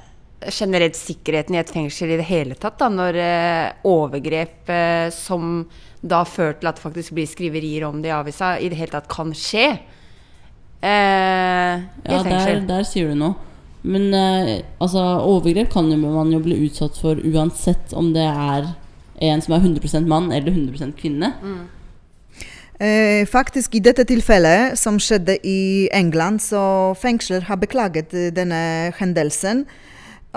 generelt 0.51 0.99
sikkerheten 0.99 1.55
i 1.55 1.63
et 1.63 1.71
fengsel 1.71 2.11
i 2.11 2.19
det 2.19 2.27
hele 2.27 2.59
tatt. 2.59 2.81
da, 2.81 2.91
Når 2.91 3.21
overgrep 3.87 4.73
som 5.15 5.63
da 6.03 6.25
fører 6.27 6.59
til 6.59 6.67
at 6.73 6.81
det 6.81 6.83
faktisk 6.83 7.15
blir 7.15 7.31
skriverier 7.31 7.87
om 7.87 8.03
det 8.03 8.11
i 8.11 8.17
avisa, 8.17 8.57
i 8.59 8.67
det 8.73 8.81
hele 8.81 8.91
tatt 8.91 9.07
kan 9.11 9.31
skje 9.31 9.69
eh, 10.83 11.79
Ja, 12.11 12.23
der, 12.27 12.65
der 12.67 12.87
sier 12.89 13.13
du 13.13 13.19
noe. 13.23 13.52
Men 13.83 14.15
eh, 14.15 14.63
altså, 14.79 15.03
overgrep 15.27 15.73
kan 15.73 15.91
jo 15.91 15.99
man 15.99 16.33
jo 16.33 16.41
bli 16.43 16.61
utsatt 16.69 16.99
for 17.03 17.19
uansett 17.19 17.95
om 17.99 18.13
det 18.15 18.27
er 18.27 18.73
en 19.23 19.43
som 19.43 19.55
er 19.55 19.63
100% 19.63 20.09
mann 20.11 20.33
eller 20.35 20.55
100 20.55 20.93
kvinne. 20.99 21.33
Eh, 22.83 23.23
faktisk, 23.31 23.75
i 23.75 23.85
dette 23.85 24.05
tilfellet 24.09 24.79
som 24.79 24.99
skjedde 25.03 25.37
i 25.47 25.89
England, 25.95 26.43
så 26.43 26.95
fengsler 26.99 27.47
har 27.47 27.61
beklaget 27.63 28.15
eh, 28.15 28.31
denne 28.35 28.93
hendelsen. 28.99 29.67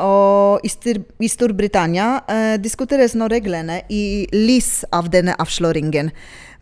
Og 0.01 0.65
i, 0.67 0.69
Stor 0.69 0.99
i 1.23 1.29
Storbritannia 1.31 2.09
eh, 2.27 2.55
diskuteres 2.59 3.15
nå 3.15 3.29
reglene 3.31 3.79
i 3.89 4.27
lys 4.33 4.83
av 4.93 5.07
denne 5.13 5.37
avsløringen. 5.39 6.11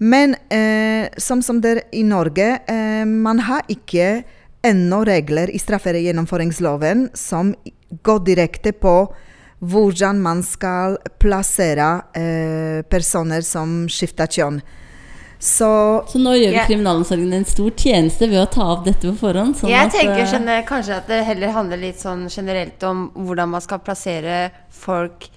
Men 0.04 0.38
eh, 0.54 1.10
som, 1.18 1.42
som 1.42 1.60
det 1.64 1.72
er 1.74 1.84
i 1.98 2.04
Norge, 2.06 2.50
eh, 2.70 3.04
man 3.10 3.42
har 3.48 3.66
ikke 3.72 4.22
ennå 4.64 5.02
regler 5.06 5.52
i 5.52 5.60
straffegjennomføringsloven 5.60 7.10
som 7.18 7.54
går 8.04 8.24
direkte 8.26 8.72
på 8.74 8.96
hvordan 9.64 10.20
man 10.24 10.42
skal 10.44 10.98
plassere 11.24 11.90
eh, 12.20 12.82
personer 12.92 13.44
som 13.48 13.86
skifter 13.92 14.28
kjønn. 14.28 14.62
Så 15.44 15.68
Så 16.08 16.20
nå 16.24 16.34
gjør 16.40 16.52
vi 16.52 16.56
Jeg- 16.56 16.68
kriminalomsorgen 16.68 17.34
en 17.34 17.46
stor 17.46 17.72
tjeneste 17.72 18.30
ved 18.30 18.40
å 18.40 18.50
ta 18.52 18.64
opp 18.74 18.86
dette 18.86 19.02
på 19.08 19.16
forhånd. 19.20 19.56
Sånn 19.60 19.70
Jeg 19.70 19.88
at, 19.88 19.92
tenker 19.92 20.26
skjønner, 20.26 20.64
kanskje 20.66 20.96
at 20.98 21.08
det 21.08 21.26
heller 21.26 21.52
handler 21.52 21.78
litt 21.78 22.00
sånn 22.00 22.30
generelt 22.30 22.84
om 22.84 23.10
hvordan 23.16 23.50
man 23.50 23.62
skal 23.62 23.80
plassere 23.80 24.52
folk 24.70 25.30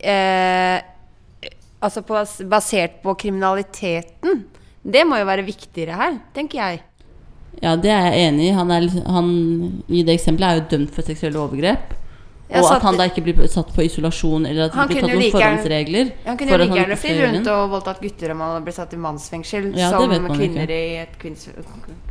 eh, 0.00 0.80
Altså 1.80 2.02
på, 2.02 2.18
basert 2.50 3.02
på 3.04 3.14
kriminaliteten 3.14 4.44
Det 4.82 5.04
må 5.06 5.18
jo 5.20 5.24
være 5.28 5.44
viktigere 5.46 5.94
her, 5.94 6.16
tenker 6.34 6.58
jeg. 6.58 6.80
Ja, 7.62 7.76
det 7.76 7.90
er 7.90 8.10
jeg 8.12 8.28
enig 8.28 8.50
i. 8.50 8.56
Han, 8.56 8.70
er, 8.70 8.88
han 9.06 9.30
i 9.88 10.02
det 10.06 10.14
eksempelet 10.18 10.48
er 10.50 10.60
jo 10.60 10.66
dømt 10.76 10.92
for 10.94 11.02
seksuelle 11.06 11.40
overgrep. 11.42 11.94
Ja, 12.48 12.62
og 12.62 12.70
at 12.70 12.76
at- 12.78 12.84
han 12.86 12.96
da 12.96 13.04
ikke 13.10 13.22
blir 13.26 13.48
satt 13.52 13.74
på 13.76 13.82
isolasjon, 13.84 14.46
eller 14.48 14.64
at 14.64 14.72
det 14.72 14.78
Han 14.78 14.88
blir 14.88 15.00
tatt 15.02 15.10
noen 15.10 15.20
like 15.20 15.34
forhåndsregler. 15.36 16.12
Han 16.24 16.38
kunne 16.38 16.48
for 16.54 16.62
jo 16.62 16.64
like 16.64 16.78
gjerne 16.78 16.96
flydd 16.96 17.18
rundt 17.26 17.50
og 17.52 17.64
voldtatt 17.74 18.00
gutter 18.00 18.30
om 18.32 18.40
han 18.40 18.64
ble 18.64 18.72
satt 18.72 18.94
i 18.94 19.00
mannsfengsel 19.02 19.66
Ja, 19.76 19.90
som 19.90 20.08
kvinner 20.08 20.64
ikke. 20.64 20.78
i 20.78 20.96
et 21.02 21.18
kvinns, 21.20 21.48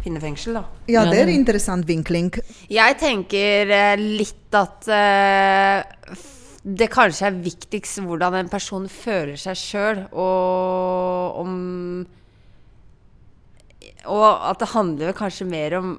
kvinnefengsel, 0.04 0.60
da. 0.60 0.64
Ja, 0.86 1.02
Ja, 1.04 1.06
det 1.10 1.24
er 1.24 1.32
en 1.32 1.40
interessant 1.40 1.88
vinkling. 1.90 2.30
Jeg 2.70 2.98
tenker 3.02 3.72
eh, 3.80 3.96
litt 3.98 4.54
at 4.54 4.86
uh, 4.94 6.14
det 6.68 6.90
kanskje 6.92 7.32
er 7.32 7.42
viktigst 7.42 8.04
hvordan 8.06 8.38
en 8.38 8.50
person 8.52 8.86
føler 8.88 9.38
seg 9.42 9.58
sjøl, 9.58 10.06
og 10.14 11.42
om 11.42 12.06
Og 14.14 14.28
at 14.28 14.62
det 14.62 14.72
handler 14.74 15.12
vel 15.12 15.18
kanskje 15.18 15.50
mer 15.50 15.78
om 15.80 15.96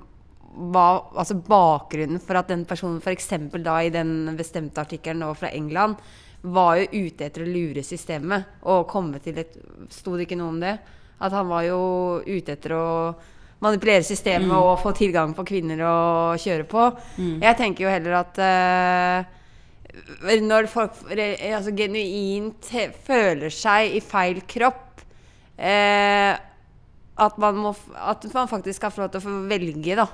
hva, 0.72 0.86
altså 1.14 1.36
bakgrunnen 1.38 2.18
for 2.22 2.40
at 2.40 2.48
den 2.50 2.64
personen 2.66 2.98
f.eks. 3.02 3.28
da 3.62 3.76
i 3.84 3.92
den 3.94 4.34
bestemte 4.38 4.82
artikkelen 4.82 5.22
nå 5.22 5.32
fra 5.38 5.52
England 5.54 6.00
var 6.48 6.78
jo 6.78 7.06
ute 7.06 7.26
etter 7.26 7.44
å 7.44 7.50
lure 7.50 7.82
systemet 7.86 8.62
og 8.70 8.86
komme 8.90 9.18
til 9.22 9.40
et 9.42 9.56
Sto 9.90 10.14
det 10.16 10.26
ikke 10.26 10.38
noe 10.38 10.52
om 10.52 10.60
det? 10.60 10.76
At 11.24 11.34
han 11.34 11.48
var 11.50 11.64
jo 11.66 11.80
ute 12.26 12.54
etter 12.54 12.74
å 12.76 12.86
manipulere 13.64 14.04
systemet 14.06 14.54
og 14.54 14.78
få 14.82 14.92
tilgang 14.94 15.32
på 15.34 15.46
kvinner 15.48 15.80
å 15.82 15.96
kjøre 16.38 16.66
på. 16.68 16.84
Jeg 17.42 17.58
tenker 17.58 17.84
jo 17.86 17.90
heller 17.90 18.18
at 18.20 18.38
uh, 18.38 19.38
når 20.44 20.68
folk 20.70 21.00
altså, 21.10 21.72
genuint 21.74 22.70
føler 23.06 23.50
seg 23.54 23.96
i 23.98 24.02
feil 24.04 24.42
kropp 24.46 25.02
eh, 25.58 26.36
at, 27.18 27.36
man 27.42 27.56
må, 27.66 27.74
at 27.98 28.24
man 28.34 28.48
faktisk 28.50 28.80
skal 28.82 28.94
få 28.94 29.04
lov 29.06 29.12
til 29.14 29.22
å 29.22 29.26
få 29.28 29.36
velge, 29.50 29.96
da. 29.98 30.06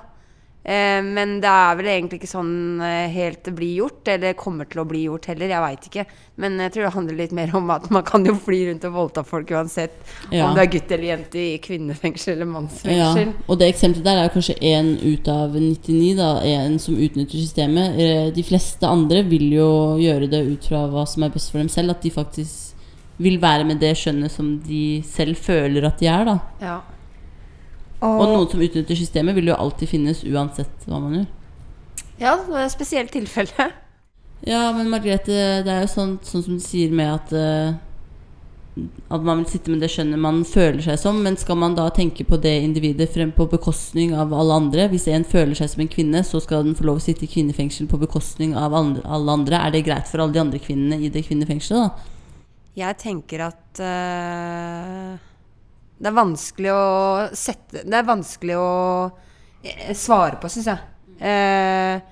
Eh, 0.65 0.97
men 1.05 1.35
det 1.43 1.45
er 1.53 1.75
vel 1.77 1.85
egentlig 1.91 2.17
ikke 2.17 2.29
sånn 2.31 2.79
eh, 2.81 3.03
helt 3.13 3.43
det 3.45 3.51
blir 3.53 3.75
gjort, 3.83 4.07
eller 4.09 4.33
kommer 4.33 4.65
til 4.65 4.79
å 4.81 4.85
bli 4.89 5.03
gjort 5.03 5.27
heller. 5.29 5.51
Jeg 5.53 5.61
veit 5.61 5.83
ikke. 5.91 6.05
Men 6.41 6.55
jeg 6.63 6.73
tror 6.73 6.87
det 6.87 6.93
handler 6.95 7.19
litt 7.19 7.35
mer 7.37 7.53
om 7.59 7.69
at 7.69 7.85
man 7.93 8.01
kan 8.07 8.25
jo 8.25 8.33
fly 8.47 8.63
rundt 8.71 8.87
og 8.89 8.95
voldta 8.95 9.21
folk 9.29 9.53
uansett 9.53 9.93
Ja. 10.33 10.47
om 10.47 10.55
du 10.57 10.61
er 10.63 10.71
gutt 10.73 10.89
eller 10.89 11.05
jente 11.11 11.37
i 11.37 11.59
kvinnefengsel 11.61 12.33
eller 12.33 12.49
mannsfengsel. 12.49 13.29
Ja, 13.29 13.45
og 13.45 13.59
det 13.61 13.67
eksempelet 13.75 14.07
der 14.09 14.23
er 14.23 14.33
kanskje 14.33 14.57
én 14.65 14.89
ut 15.05 15.29
av 15.29 15.53
99, 15.53 16.15
da. 16.17 16.31
En 16.55 16.79
som 16.81 16.97
utnytter 16.97 17.37
systemet. 17.45 17.99
Eh, 18.01 18.31
De 18.33 18.47
fleste 18.49 18.89
andre 18.89 19.21
vil 19.29 19.51
jo 19.59 19.69
gjøre 20.01 20.31
det 20.33 20.41
ut 20.49 20.65
fra 20.71 20.87
hva 20.89 21.05
som 21.05 21.27
er 21.29 21.35
best 21.37 21.53
for 21.53 21.61
dem 21.61 21.69
selv. 21.69 21.93
At 21.93 22.01
de 22.01 22.09
faktisk 22.09 22.73
vil 23.21 23.37
være 23.39 23.63
med 23.69 23.77
det 23.79 23.93
skjønnet 24.01 24.33
som 24.33 24.49
de 24.65 25.03
selv 25.07 25.37
føler 25.37 25.85
at 25.87 26.01
de 26.01 26.09
er, 26.09 26.25
da. 26.25 26.39
Ja. 26.59 26.81
Og 28.05 28.21
Og, 28.21 28.27
noen 28.31 28.51
som 28.51 28.61
utnytter 28.61 28.95
systemet, 28.99 29.35
vil 29.35 29.49
jo 29.51 29.57
alltid 29.57 29.89
finnes 29.89 30.23
uansett 30.23 30.85
hva 30.85 30.99
man 31.01 31.17
gjør. 31.19 31.25
ja, 32.19 32.35
det 32.45 32.53
er 32.55 32.65
et 32.65 32.77
spesielt 32.77 33.11
tilfelle. 33.15 33.71
Ja, 34.45 34.67
men 34.75 34.89
Margrethe, 34.91 35.63
det 35.65 35.71
er 35.71 35.85
jo 35.85 35.89
sånn, 35.89 36.17
sånn 36.21 36.43
som 36.43 36.57
du 36.59 36.61
sier 36.61 36.91
med 36.93 37.07
at 37.07 37.31
uh, 37.33 37.77
At 39.09 39.23
man 39.23 39.39
vil 39.39 39.47
sitte 39.49 39.71
med 39.71 39.79
det 39.81 39.87
skjønnet 39.89 40.19
man 40.21 40.43
føler 40.45 40.83
seg 40.83 40.99
som. 40.99 41.21
Men 41.23 41.37
skal 41.39 41.57
man 41.57 41.73
da 41.77 41.87
tenke 41.95 42.25
på 42.27 42.37
det 42.43 42.51
individet 42.61 43.07
frem 43.13 43.31
på 43.33 43.47
bekostning 43.49 44.11
av 44.13 44.33
alle 44.35 44.53
andre? 44.59 44.89
Hvis 44.91 45.07
en 45.07 45.23
føler 45.25 45.55
seg 45.57 45.71
som 45.71 45.81
en 45.81 45.89
kvinne, 45.89 46.21
så 46.27 46.41
skal 46.43 46.67
den 46.67 46.75
få 46.77 46.83
lov 46.85 46.99
å 46.99 47.05
sitte 47.05 47.23
i 47.25 47.31
kvinnefengsel 47.31 47.87
på 47.89 47.97
bekostning 48.03 48.53
av 48.59 48.75
andre, 48.75 49.01
alle 49.07 49.37
andre. 49.39 49.63
Er 49.63 49.71
det 49.73 49.85
greit 49.87 50.11
for 50.11 50.21
alle 50.21 50.35
de 50.35 50.43
andre 50.43 50.59
kvinnene 50.61 50.99
i 50.99 51.09
det 51.09 51.23
kvinnefengselet, 51.25 51.87
da? 51.87 52.11
Jeg 52.75 52.99
tenker 52.99 53.45
at 53.47 53.79
eh, 53.79 55.15
det 55.95 56.09
er 56.09 56.15
vanskelig 56.15 56.73
å 56.75 56.87
sette 57.37 57.85
Det 57.87 57.95
er 57.95 58.07
vanskelig 58.07 58.57
å 58.59 58.73
eh, 59.63 59.93
svare 59.95 60.39
på, 60.41 60.51
syns 60.51 60.67
jeg. 60.73 60.91
Eh, 61.23 62.03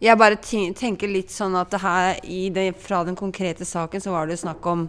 jeg 0.00 0.16
bare 0.16 0.38
tenker 0.40 1.10
litt 1.10 1.32
sånn 1.34 1.58
at 1.60 1.74
det 1.74 1.82
her 1.82 2.22
i 2.24 2.46
det, 2.54 2.70
fra 2.80 3.02
den 3.04 3.18
konkrete 3.18 3.66
saken 3.68 4.00
så 4.00 4.14
var 4.14 4.30
det 4.30 4.38
snakk 4.40 4.64
om 4.70 4.86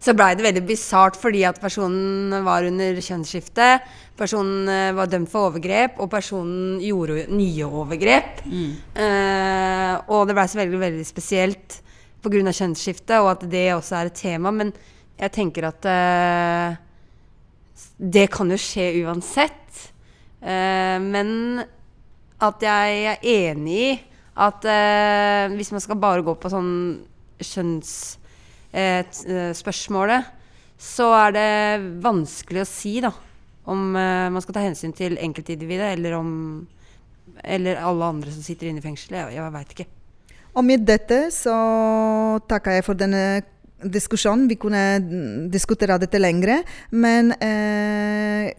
så 0.00 0.14
blei 0.16 0.30
det 0.32 0.44
veldig 0.46 0.62
bisart 0.64 1.16
fordi 1.20 1.42
at 1.44 1.58
personen 1.60 2.32
var 2.46 2.64
under 2.64 3.00
kjønnsskifte. 3.04 3.66
Personen 4.16 4.68
eh, 4.72 4.92
var 4.96 5.10
dømt 5.12 5.28
for 5.28 5.50
overgrep, 5.50 5.98
og 6.00 6.08
personen 6.12 6.78
gjorde 6.80 7.26
nye 7.28 7.68
overgrep. 7.68 8.40
Eh, 8.96 9.92
og 10.08 10.24
det 10.24 10.36
blei 10.38 10.46
så 10.48 10.62
veldig, 10.62 10.80
veldig 10.80 11.04
spesielt 11.04 11.80
pga. 12.24 12.40
kjønnsskifte, 12.48 13.20
og 13.20 13.34
at 13.34 13.44
det 13.52 13.66
også 13.74 13.98
er 13.98 14.08
et 14.08 14.22
tema. 14.22 14.54
Men 14.56 14.72
jeg 15.20 15.36
tenker 15.36 15.68
at 15.68 15.90
eh, 15.92 16.80
det 17.96 18.26
kan 18.32 18.50
jo 18.50 18.56
skje 18.60 19.04
uansett. 19.04 19.92
Eh, 20.40 20.98
men 21.02 21.60
at 22.40 22.62
jeg 22.64 23.04
er 23.12 23.18
enig 23.28 23.76
i 23.76 24.00
at 24.40 24.64
eh, 24.64 25.52
hvis 25.52 25.72
man 25.74 25.80
skal 25.84 26.00
bare 26.00 26.22
gå 26.24 26.32
på 26.40 26.48
sånn 26.52 27.04
kjønnsspørsmålet, 27.44 30.22
så 30.80 31.12
er 31.26 31.30
det 31.36 31.52
vanskelig 32.00 32.60
å 32.62 32.68
si, 32.68 33.00
da. 33.04 33.12
Om 33.68 33.96
eh, 34.00 34.32
man 34.32 34.40
skal 34.44 34.54
ta 34.56 34.62
hensyn 34.64 34.92
til 34.96 35.20
enkeltindividet, 35.20 35.88
eller 35.98 36.12
om 36.20 36.30
Eller 37.40 37.80
alle 37.80 38.04
andre 38.04 38.30
som 38.32 38.42
sitter 38.42 38.66
inne 38.68 38.78
i 38.82 38.84
fengselet. 38.84 39.16
Jeg, 39.16 39.34
jeg 39.36 39.52
veit 39.54 39.70
ikke. 39.72 39.86
og 40.52 40.64
med 40.64 40.78
dette 40.84 41.30
så 41.32 41.54
takker 42.48 42.72
jeg 42.72 42.84
for 42.84 42.94
denne 42.94 43.42
diskusjonen. 43.84 44.48
Vi 44.50 44.58
kunne 44.60 44.82
diskutere 45.52 45.98
dette 46.00 46.20
lengre, 46.20 46.60
men 46.90 47.32
eh, 47.40 48.50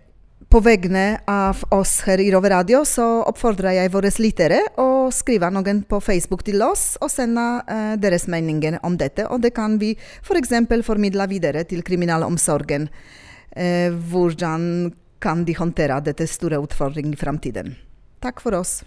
på 0.52 0.60
vegne 0.60 1.22
av 1.32 1.62
oss 1.72 2.02
her 2.04 2.20
i 2.20 2.28
Rove 2.34 2.50
Radio 2.52 2.82
så 2.88 3.06
oppfordrer 3.30 3.78
jeg 3.78 3.92
våre 3.94 4.12
lyttere 4.20 4.58
å 4.82 5.08
skrive 5.16 5.48
noen 5.54 5.84
på 5.88 6.02
Facebook 6.04 6.44
til 6.44 6.60
oss 6.66 6.98
og 7.00 7.12
sende 7.14 7.46
eh, 7.72 7.94
deres 8.02 8.28
meninger 8.28 8.82
om 8.84 8.98
dette. 9.00 9.30
Og 9.32 9.40
det 9.46 9.54
kan 9.56 9.80
vi 9.80 9.94
f.eks. 9.96 10.52
For 10.68 10.88
formidle 10.92 11.28
videre 11.32 11.64
til 11.70 11.86
kriminalomsorgen. 11.88 12.90
Eh, 13.56 13.96
hvordan 14.12 14.92
kan 15.22 15.46
de 15.46 15.56
håndtere 15.56 16.02
dette 16.04 16.28
store 16.28 16.60
utfordringen 16.60 17.16
i 17.16 17.20
framtiden? 17.20 17.76
Takk 18.22 18.44
for 18.44 18.58
oss. 18.60 18.82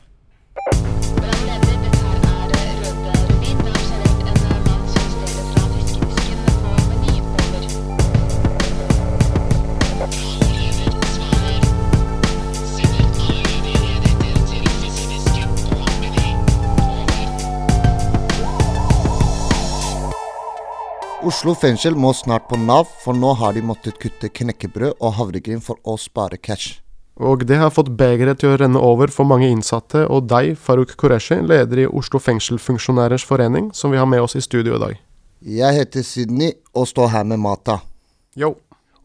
Oslo 21.25 21.55
fengsel 21.57 21.95
må 21.97 22.11
snart 22.13 22.51
på 22.51 22.57
Nav, 22.61 22.91
for 23.01 23.17
nå 23.17 23.31
har 23.41 23.55
de 23.57 23.63
måttet 23.65 23.97
kutte 24.03 24.29
knekkebrød 24.29 24.99
og 24.99 25.15
havregryn 25.17 25.63
for 25.65 25.79
å 25.89 25.95
spare 25.97 26.37
cash. 26.37 26.83
Og 27.17 27.47
det 27.49 27.57
har 27.57 27.73
fått 27.73 27.95
begeret 27.97 28.43
til 28.43 28.53
å 28.53 28.59
renne 28.61 28.83
over 28.83 29.09
for 29.15 29.25
mange 29.31 29.49
innsatte, 29.49 30.03
og 30.05 30.29
deg, 30.29 30.53
Farouk 30.61 30.93
Qureshi, 31.01 31.39
leder 31.41 31.81
i 31.81 31.89
Oslo 31.89 32.21
fengselfunksjonærers 32.21 33.25
forening, 33.25 33.71
som 33.73 33.95
vi 33.95 34.03
har 34.03 34.11
med 34.11 34.21
oss 34.21 34.37
i 34.37 34.45
studio 34.45 34.77
i 34.77 34.83
dag. 34.83 35.01
Jeg 35.41 35.79
heter 35.79 36.05
Sydney 36.05 36.59
og 36.77 36.91
står 36.93 37.15
her 37.17 37.25
med 37.33 37.41
Mata. 37.41 37.79
Yo. 38.37 38.59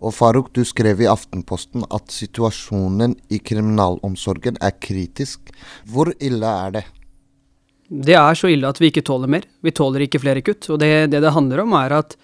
Og 0.03 0.11
Farouk, 0.15 0.51
du 0.51 0.65
skrev 0.67 0.99
i 0.99 1.07
Aftenposten 1.11 1.87
at 1.87 2.11
situasjonen 2.11 3.15
i 3.31 3.39
kriminalomsorgen 3.39 4.59
er 4.59 4.75
kritisk. 4.75 5.53
Hvor 5.87 6.11
ille 6.19 6.51
er 6.67 6.79
det? 6.81 6.87
Det 7.89 8.13
er 8.13 8.37
så 8.37 8.49
ille 8.53 8.69
at 8.69 8.77
vi 8.77 8.91
ikke 8.91 9.05
tåler 9.05 9.31
mer. 9.31 9.47
Vi 9.65 9.73
tåler 9.73 10.05
ikke 10.05 10.21
flere 10.21 10.43
kutt. 10.45 10.67
Og 10.69 10.77
det 10.81 11.09
det, 11.09 11.23
det 11.23 11.33
handler 11.33 11.63
om, 11.63 11.73
er 11.73 11.97
at 11.97 12.15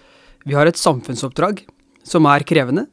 vi 0.46 0.54
har 0.54 0.66
et 0.66 0.78
samfunnsoppdrag 0.78 1.64
som 2.06 2.26
er 2.30 2.46
krevende. 2.46 2.86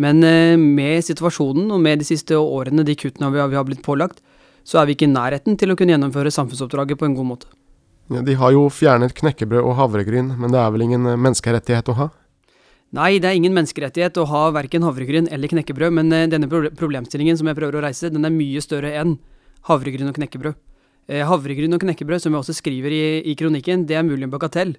Men 0.00 0.22
eh, 0.24 0.56
med 0.56 1.04
situasjonen 1.04 1.70
og 1.72 1.80
med 1.80 2.00
de 2.00 2.08
siste 2.08 2.36
årene, 2.36 2.84
de 2.84 2.96
kuttene 2.96 3.32
vi 3.32 3.40
har, 3.40 3.48
vi 3.52 3.58
har 3.58 3.66
blitt 3.68 3.84
pålagt, 3.84 4.20
så 4.64 4.80
er 4.80 4.88
vi 4.88 4.96
ikke 4.96 5.08
i 5.08 5.12
nærheten 5.12 5.56
til 5.60 5.72
å 5.72 5.76
kunne 5.76 5.96
gjennomføre 5.96 6.32
samfunnsoppdraget 6.32 7.00
på 7.00 7.08
en 7.08 7.16
god 7.16 7.28
måte. 7.32 7.50
Ja, 8.10 8.22
de 8.26 8.34
har 8.36 8.52
jo 8.52 8.64
fjernet 8.74 9.14
knekkebrød 9.16 9.62
og 9.62 9.76
havregryn, 9.78 10.32
men 10.40 10.52
det 10.52 10.60
er 10.60 10.72
vel 10.74 10.86
ingen 10.88 11.08
eh, 11.08 11.20
menneskerettighet 11.20 11.92
å 11.92 11.98
ha? 12.00 12.08
Nei, 12.96 13.20
det 13.22 13.28
er 13.30 13.36
ingen 13.38 13.54
menneskerettighet 13.54 14.16
å 14.18 14.26
ha 14.26 14.46
verken 14.56 14.82
havregryn 14.82 15.28
eller 15.30 15.52
knekkebrød, 15.52 15.94
men 16.00 16.16
eh, 16.16 16.28
denne 16.32 16.48
problemstillingen 16.50 17.38
som 17.38 17.48
jeg 17.48 17.58
prøver 17.60 17.78
å 17.78 17.84
reise, 17.84 18.10
den 18.12 18.26
er 18.26 18.34
mye 18.34 18.60
større 18.64 18.92
enn 18.98 19.16
havregryn 19.68 20.10
og 20.10 20.16
knekkebrød. 20.16 20.58
Eh, 21.10 21.24
havregryn 21.26 21.74
og 21.74 21.82
knekkebrød, 21.82 22.22
som 22.22 22.34
jeg 22.36 22.44
også 22.44 22.54
skriver 22.60 22.94
i, 22.94 23.02
i 23.32 23.34
kronikken, 23.34 23.82
det 23.88 23.96
er 23.98 24.06
mulig 24.06 24.28
en 24.28 24.30
bagatell, 24.30 24.76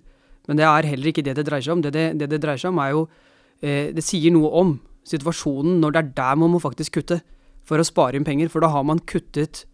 men 0.48 0.60
det 0.60 0.64
er 0.64 0.88
heller 0.88 1.12
ikke 1.12 1.24
det 1.26 1.36
det 1.36 1.44
dreier 1.48 1.66
seg 1.66 1.74
om. 1.76 1.82
Det 1.84 1.92
det, 1.92 2.06
det, 2.22 2.30
det 2.32 2.40
dreier 2.40 2.62
seg 2.62 2.72
om, 2.72 2.80
er 2.80 2.94
jo 2.96 3.02
eh, 3.60 3.92
Det 3.92 4.04
sier 4.06 4.32
noe 4.32 4.48
om 4.62 4.78
situasjonen 5.04 5.82
når 5.82 5.92
det 5.92 6.00
er 6.00 6.14
der 6.22 6.38
man 6.40 6.54
må 6.54 6.62
faktisk 6.64 7.00
kutte 7.00 7.20
for 7.68 7.82
å 7.82 7.86
spare 7.86 8.16
inn 8.16 8.28
penger, 8.28 8.48
for 8.54 8.64
da 8.64 8.70
har 8.72 8.86
man 8.88 9.02
kuttet 9.04 9.66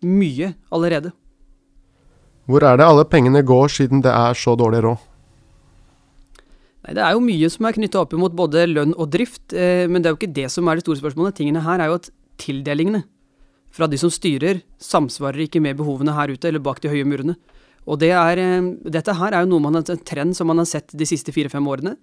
mye 0.00 0.54
allerede. 0.72 1.12
Hvor 2.48 2.64
er 2.64 2.78
det 2.78 2.86
alle 2.86 3.04
pengene 3.10 3.42
går, 3.44 3.68
siden 3.74 4.00
det 4.06 4.14
er 4.14 4.38
så 4.38 4.54
dårlig 4.56 4.80
råd? 4.86 5.04
Nei, 6.86 6.94
Det 6.94 7.02
er 7.02 7.12
jo 7.18 7.24
mye 7.26 7.50
som 7.52 7.68
er 7.68 7.76
knytta 7.76 8.00
opp 8.00 8.16
imot 8.16 8.36
både 8.38 8.64
lønn 8.70 8.94
og 8.96 9.10
drift, 9.12 9.52
eh, 9.52 9.84
men 9.90 10.00
det 10.00 10.08
er 10.08 10.16
jo 10.16 10.20
ikke 10.22 10.38
det 10.40 10.48
som 10.54 10.68
er 10.68 10.78
det 10.78 10.86
store 10.86 11.02
spørsmålet. 11.02 11.36
Tingene 11.36 11.66
her 11.66 11.82
er 11.82 11.92
jo 11.92 12.00
at 12.00 12.08
tildelingene 12.40 13.04
fra 13.76 13.88
de 13.90 13.98
som 14.00 14.12
styrer, 14.12 14.62
samsvarer 14.80 15.44
ikke 15.44 15.60
med 15.60 15.76
behovene 15.76 16.14
her 16.16 16.32
ute 16.32 16.48
eller 16.48 16.64
bak 16.64 16.80
de 16.80 16.90
høye 16.92 17.06
murene. 17.08 17.36
Og 17.86 18.00
det 18.00 18.10
er, 18.16 18.40
eh, 18.40 18.70
dette 18.88 19.14
her 19.14 19.32
er 19.32 19.44
jo 19.44 19.50
noe 19.52 19.62
man 19.62 19.74
har, 19.74 19.84
en 19.90 20.04
trend 20.04 20.34
som 20.34 20.48
man 20.48 20.58
har 20.58 20.66
sett 20.66 20.96
de 20.96 21.06
siste 21.06 21.32
fire-fem 21.32 21.62
årene. 21.62 21.96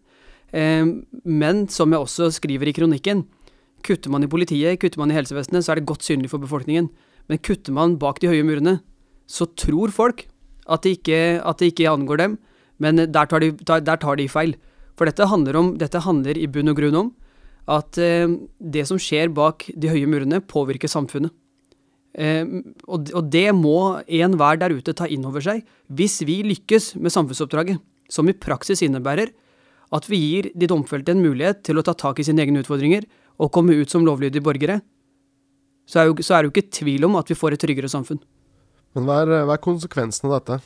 Eh, 0.54 0.86
men 1.26 1.68
som 1.68 1.92
jeg 1.92 2.00
også 2.00 2.30
skriver 2.32 2.70
i 2.70 2.74
kronikken, 2.74 3.26
kutter 3.84 4.10
man 4.10 4.24
i 4.24 4.28
politiet, 4.32 4.80
kutter 4.80 5.02
man 5.02 5.12
i 5.12 5.18
helsevesenet, 5.18 5.66
så 5.66 5.74
er 5.74 5.82
det 5.82 5.90
godt 5.90 6.06
synlig 6.06 6.30
for 6.30 6.40
befolkningen. 6.40 6.90
Men 7.28 7.38
kutter 7.40 7.74
man 7.74 7.98
bak 7.98 8.22
de 8.22 8.30
høye 8.32 8.46
murene, 8.46 8.82
så 9.28 9.48
tror 9.56 9.92
folk 9.92 10.28
at 10.70 10.84
det 10.84 11.00
ikke, 11.00 11.42
at 11.44 11.58
det 11.60 11.74
ikke 11.74 11.92
angår 11.92 12.18
dem, 12.18 12.38
men 12.80 12.96
der 12.96 13.26
tar, 13.26 13.40
de, 13.40 13.52
der, 13.52 13.98
tar 13.98 14.16
de 14.16 14.30
feil. 14.30 14.56
For 14.96 15.10
dette 15.10 15.28
handler, 15.28 15.58
om, 15.58 15.78
dette 15.78 16.00
handler 16.00 16.38
i 16.38 16.48
bunn 16.48 16.72
og 16.72 16.78
grunn 16.78 16.96
om 16.96 17.14
at 17.72 17.98
eh, 17.98 18.28
det 18.60 18.86
som 18.88 19.00
skjer 19.00 19.32
bak 19.34 19.70
de 19.76 19.92
høye 19.92 20.08
murene, 20.08 20.40
påvirker 20.40 20.92
samfunnet. 20.92 21.34
Eh, 22.14 22.46
og, 22.86 23.10
det 23.34 23.48
må 23.58 24.04
enhver 24.06 24.60
der 24.62 24.76
ute 24.76 24.94
ta 24.94 25.08
inn 25.10 25.26
over 25.26 25.42
seg 25.42 25.64
hvis 25.90 26.20
vi 26.28 26.44
lykkes 26.46 26.94
med 27.02 27.14
samfunnsoppdraget, 27.14 27.80
som 28.06 28.30
i 28.30 28.36
praksis 28.38 28.84
innebærer 28.86 29.32
at 29.94 30.10
vi 30.10 30.20
gir 30.22 30.50
de 30.54 30.70
domfelte 30.70 31.14
en 31.14 31.24
mulighet 31.24 31.64
til 31.66 31.80
å 31.80 31.86
ta 31.86 31.96
tak 31.98 32.22
i 32.22 32.26
sine 32.28 32.44
egne 32.46 32.62
utfordringer 32.62 33.08
og 33.42 33.50
komme 33.54 33.74
ut 33.78 33.90
som 33.90 34.06
lovlydige 34.06 34.46
borgere, 34.46 34.82
så 35.90 36.04
er, 36.04 36.10
jo, 36.10 36.18
så 36.22 36.36
er 36.36 36.44
det 36.44 36.50
jo 36.50 36.54
ikke 36.54 36.76
tvil 36.80 37.08
om 37.10 37.18
at 37.20 37.30
vi 37.30 37.38
får 37.38 37.56
et 37.56 37.64
tryggere 37.66 37.90
samfunn. 37.92 38.22
Men 38.94 39.08
hva 39.08 39.24
er, 39.24 39.34
hva 39.50 39.58
er 39.58 39.64
konsekvensen 39.64 40.30
av 40.30 40.38
dette? 40.38 40.60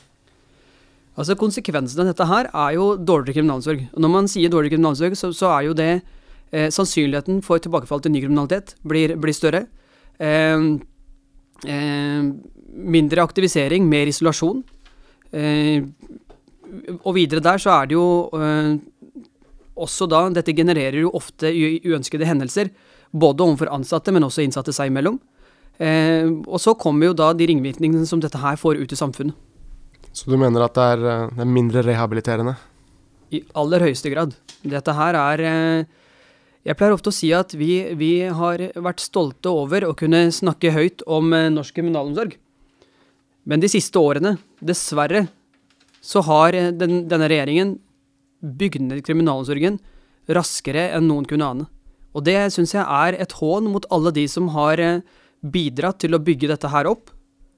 Altså 1.18 1.34
Konsekvensen 1.34 2.04
av 2.04 2.12
dette 2.12 2.26
her 2.30 2.46
er 2.52 2.76
jo 2.76 2.92
dårligere 2.94 3.40
kriminalomsorg. 3.40 3.88
Og 3.90 4.04
når 4.04 4.12
man 4.12 4.28
sier 4.30 4.52
dårligere 4.52 4.76
kriminalomsorg, 4.76 5.16
så, 5.18 5.32
så 5.34 5.48
er 5.56 5.64
jo 5.66 5.74
det 5.74 5.90
eh, 5.96 6.68
Sannsynligheten 6.70 7.40
for 7.46 7.58
tilbakefall 7.62 8.04
til 8.04 8.14
ny 8.14 8.22
kriminalitet 8.22 8.76
blir, 8.86 9.16
blir 9.18 9.34
større. 9.34 9.64
Eh, 10.22 10.68
mindre 11.66 13.24
aktivisering, 13.24 13.86
mer 13.88 14.10
isolasjon. 14.10 14.62
Eh, 15.32 15.82
og 17.02 17.14
videre 17.16 17.42
der 17.44 17.60
så 17.60 17.72
er 17.74 17.88
det 17.88 17.96
jo 17.96 18.06
eh, 18.36 18.76
også 19.78 20.08
da 20.10 20.22
Dette 20.32 20.54
genererer 20.56 21.00
jo 21.02 21.12
ofte 21.16 21.50
uønskede 21.50 22.28
hendelser. 22.28 22.70
Både 23.12 23.44
overfor 23.44 23.72
ansatte, 23.72 24.12
men 24.12 24.26
også 24.26 24.44
innsatte 24.44 24.74
seg 24.76 24.92
imellom. 24.92 25.18
Eh, 25.78 26.26
og 26.46 26.58
så 26.60 26.74
kommer 26.78 27.10
jo 27.10 27.18
da 27.18 27.30
de 27.36 27.46
ringvirkningene 27.48 28.06
som 28.08 28.20
dette 28.22 28.40
her 28.42 28.58
får 28.60 28.82
ut 28.82 28.92
i 28.92 28.98
samfunnet. 28.98 29.36
Så 30.12 30.26
du 30.26 30.34
mener 30.40 30.64
at 30.64 30.74
det 30.74 30.86
er, 30.96 31.04
eh, 31.06 31.28
det 31.36 31.44
er 31.44 31.54
mindre 31.54 31.84
rehabiliterende? 31.86 32.56
I 33.30 33.42
aller 33.54 33.84
høyeste 33.86 34.10
grad. 34.10 34.34
Dette 34.64 34.92
her 34.96 35.14
er 35.14 35.44
eh, 35.46 35.84
Jeg 36.68 36.76
pleier 36.76 36.92
ofte 36.92 37.08
å 37.08 37.16
si 37.16 37.30
at 37.32 37.54
vi, 37.56 37.70
vi 37.96 38.12
har 38.28 38.60
vært 38.76 39.00
stolte 39.00 39.48
over 39.48 39.86
å 39.88 39.94
kunne 39.96 40.26
snakke 40.34 40.74
høyt 40.74 41.00
om 41.08 41.32
eh, 41.32 41.48
norsk 41.48 41.78
kriminalomsorg. 41.78 42.34
Men 43.48 43.62
de 43.62 43.70
siste 43.72 43.96
årene, 43.96 44.34
dessverre, 44.60 45.24
så 46.04 46.20
har 46.26 46.52
den, 46.76 47.06
denne 47.08 47.28
regjeringen 47.32 47.78
bygd 48.44 48.84
ned 48.84 49.00
kriminalomsorgen 49.06 49.78
raskere 50.28 50.90
enn 50.92 51.08
noen 51.08 51.24
kunne 51.28 51.48
ane. 51.48 51.68
Og 52.12 52.26
det 52.28 52.36
syns 52.52 52.74
jeg 52.76 52.84
er 52.84 53.16
et 53.16 53.32
hån 53.40 53.70
mot 53.72 53.88
alle 53.94 54.12
de 54.12 54.26
som 54.28 54.50
har 54.52 54.82
bidratt 55.40 56.02
til 56.04 56.16
å 56.16 56.20
bygge 56.20 56.50
dette 56.52 56.68
her 56.68 56.90
opp. 56.90 57.08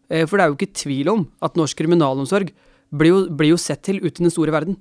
Eh, 0.07 0.23
for 0.23 0.39
det 0.39 0.47
er 0.47 0.55
jo 0.55 0.59
ikke 0.61 0.79
tvil 0.85 1.11
om 1.17 1.27
at 1.43 1.59
norsk 1.59 1.83
kriminalomsorg 1.83 2.55
blir 2.95 3.11
jo, 3.11 3.25
blir 3.27 3.57
jo 3.57 3.59
sett 3.59 3.83
til 3.91 3.99
ute 4.05 4.21
i 4.21 4.29
den 4.29 4.35
store 4.39 4.55
verden. 4.55 4.79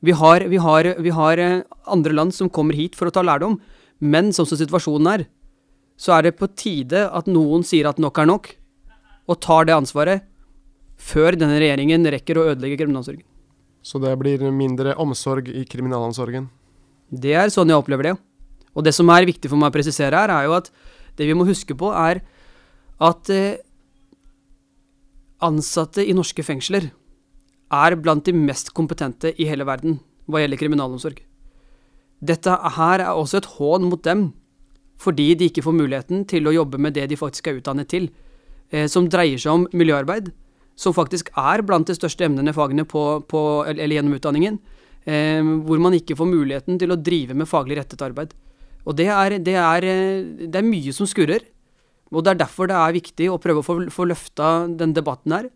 Vi 0.00 0.14
har, 0.16 0.40
vi, 0.48 0.56
har, 0.56 0.94
vi 0.98 1.12
har, 1.12 1.38
eh, 1.38 1.62
andre 1.84 2.14
land 2.16 2.34
som 2.34 2.48
kommer 2.48 2.74
hit 2.74 2.96
for 2.96 3.10
å 3.10 3.12
ta 3.12 3.22
lærdom, 3.24 3.58
men 4.00 4.32
sånn 4.32 4.48
som 4.48 4.56
situasjonen 4.56 5.10
er, 5.12 5.26
så 6.00 6.16
er 6.16 6.28
det 6.28 6.38
på 6.38 6.48
tide 6.56 7.04
at 7.12 7.28
noen 7.28 7.64
sier 7.66 7.88
at 7.90 8.00
nok 8.00 8.18
er 8.22 8.30
nok, 8.30 8.48
og 9.28 9.40
tar 9.44 9.68
det 9.68 9.76
ansvaret 9.76 10.24
før 11.00 11.36
denne 11.36 11.58
regjeringen 11.60 12.08
rekker 12.16 12.40
å 12.40 12.46
ødelegge 12.52 12.80
kriminalomsorgen. 12.80 13.26
Så 13.84 14.00
det 14.00 14.12
blir 14.20 14.42
mindre 14.52 14.96
omsorg 15.00 15.48
i 15.52 15.64
kriminalomsorgen? 15.68 16.48
Det 17.10 17.32
er 17.36 17.52
sånn 17.52 17.70
jeg 17.72 17.80
opplever 17.80 18.10
det. 18.10 18.16
Og 18.76 18.84
det 18.86 18.92
som 18.96 19.08
er 19.12 19.28
viktig 19.28 19.50
for 19.50 19.60
meg 19.60 19.72
å 19.72 19.76
presisere 19.76 20.16
her, 20.16 20.32
er 20.32 20.48
jo 20.48 20.56
at 20.56 20.68
det 21.18 21.28
vi 21.28 21.36
må 21.36 21.46
huske 21.48 21.76
på, 21.76 21.90
er 21.92 22.22
at 23.00 23.32
eh, 23.32 23.60
ansatte 25.44 26.04
i 26.04 26.16
norske 26.16 26.44
fengsler 26.44 26.90
er 27.70 27.96
blant 27.96 28.26
de 28.26 28.34
mest 28.34 28.72
kompetente 28.74 29.32
i 29.38 29.46
hele 29.48 29.66
verden 29.68 30.00
hva 30.30 30.42
gjelder 30.42 30.60
kriminalomsorg. 30.60 31.20
Dette 32.20 32.56
her 32.76 33.00
er 33.00 33.14
også 33.14 33.40
et 33.40 33.48
hån 33.56 33.86
mot 33.88 34.02
dem, 34.04 34.30
fordi 35.00 35.32
de 35.38 35.48
ikke 35.48 35.64
får 35.64 35.76
muligheten 35.76 36.26
til 36.28 36.46
å 36.46 36.54
jobbe 36.54 36.80
med 36.82 36.94
det 36.98 37.06
de 37.10 37.18
faktisk 37.18 37.48
er 37.48 37.60
utdannet 37.60 37.88
til, 37.88 38.10
eh, 38.70 38.86
som 38.86 39.08
dreier 39.08 39.40
seg 39.40 39.52
om 39.52 39.68
miljøarbeid, 39.72 40.32
som 40.76 40.92
faktisk 40.96 41.30
er 41.36 41.62
blant 41.62 41.88
de 41.88 41.96
største 41.96 42.26
emnene 42.26 42.52
fagene 42.52 42.84
på, 42.84 43.24
på, 43.28 43.40
eller 43.68 43.96
gjennom 43.96 44.18
utdanningen, 44.18 44.58
eh, 45.06 45.40
hvor 45.40 45.80
man 45.80 45.96
ikke 45.96 46.16
får 46.18 46.28
muligheten 46.28 46.78
til 46.78 46.92
å 46.92 47.00
drive 47.00 47.34
med 47.34 47.48
faglig 47.48 47.80
rettet 47.80 48.04
arbeid. 48.04 48.34
Og 48.84 48.96
det 48.96 49.08
er, 49.12 49.38
det 49.38 49.56
er, 49.56 49.84
eh, 49.84 50.46
det 50.46 50.60
er 50.60 50.68
mye 50.68 50.92
som 50.92 51.08
skurrer. 51.08 51.46
Og 52.10 52.24
det 52.24 52.32
er 52.32 52.42
derfor 52.42 52.68
det 52.68 52.76
er 52.76 52.96
viktig 52.96 53.30
å 53.30 53.38
prøve 53.40 53.62
å 53.62 53.66
få, 53.66 53.76
få 53.92 54.08
løfta 54.10 54.68
den 54.76 54.92
debatten 54.96 55.32
her. 55.36 55.50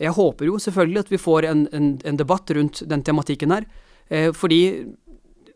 Jeg 0.00 0.16
håper 0.16 0.48
jo 0.48 0.58
selvfølgelig 0.58 1.04
at 1.04 1.12
vi 1.12 1.20
får 1.20 1.46
en, 1.50 1.66
en, 1.76 1.88
en 2.08 2.18
debatt 2.18 2.50
rundt 2.56 2.82
den 2.88 3.02
tematikken 3.04 3.52
her. 3.52 3.66
Eh, 4.08 4.30
fordi 4.32 4.62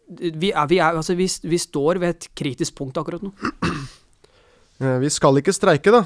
vi, 0.09 0.51
er, 0.53 0.67
vi, 0.69 0.79
er, 0.79 0.93
altså 0.93 1.17
vi, 1.17 1.29
vi, 1.43 1.59
står 1.59 2.01
ved 2.03 2.09
et 2.13 2.29
kritisk 2.37 2.77
punkt 2.79 3.01
akkurat 3.01 3.25
nå. 3.25 3.33
Eh, 4.83 4.99
vi 4.99 5.07
skal 5.07 5.39
ikke 5.39 5.53
streike, 5.55 5.93
da. 5.95 6.01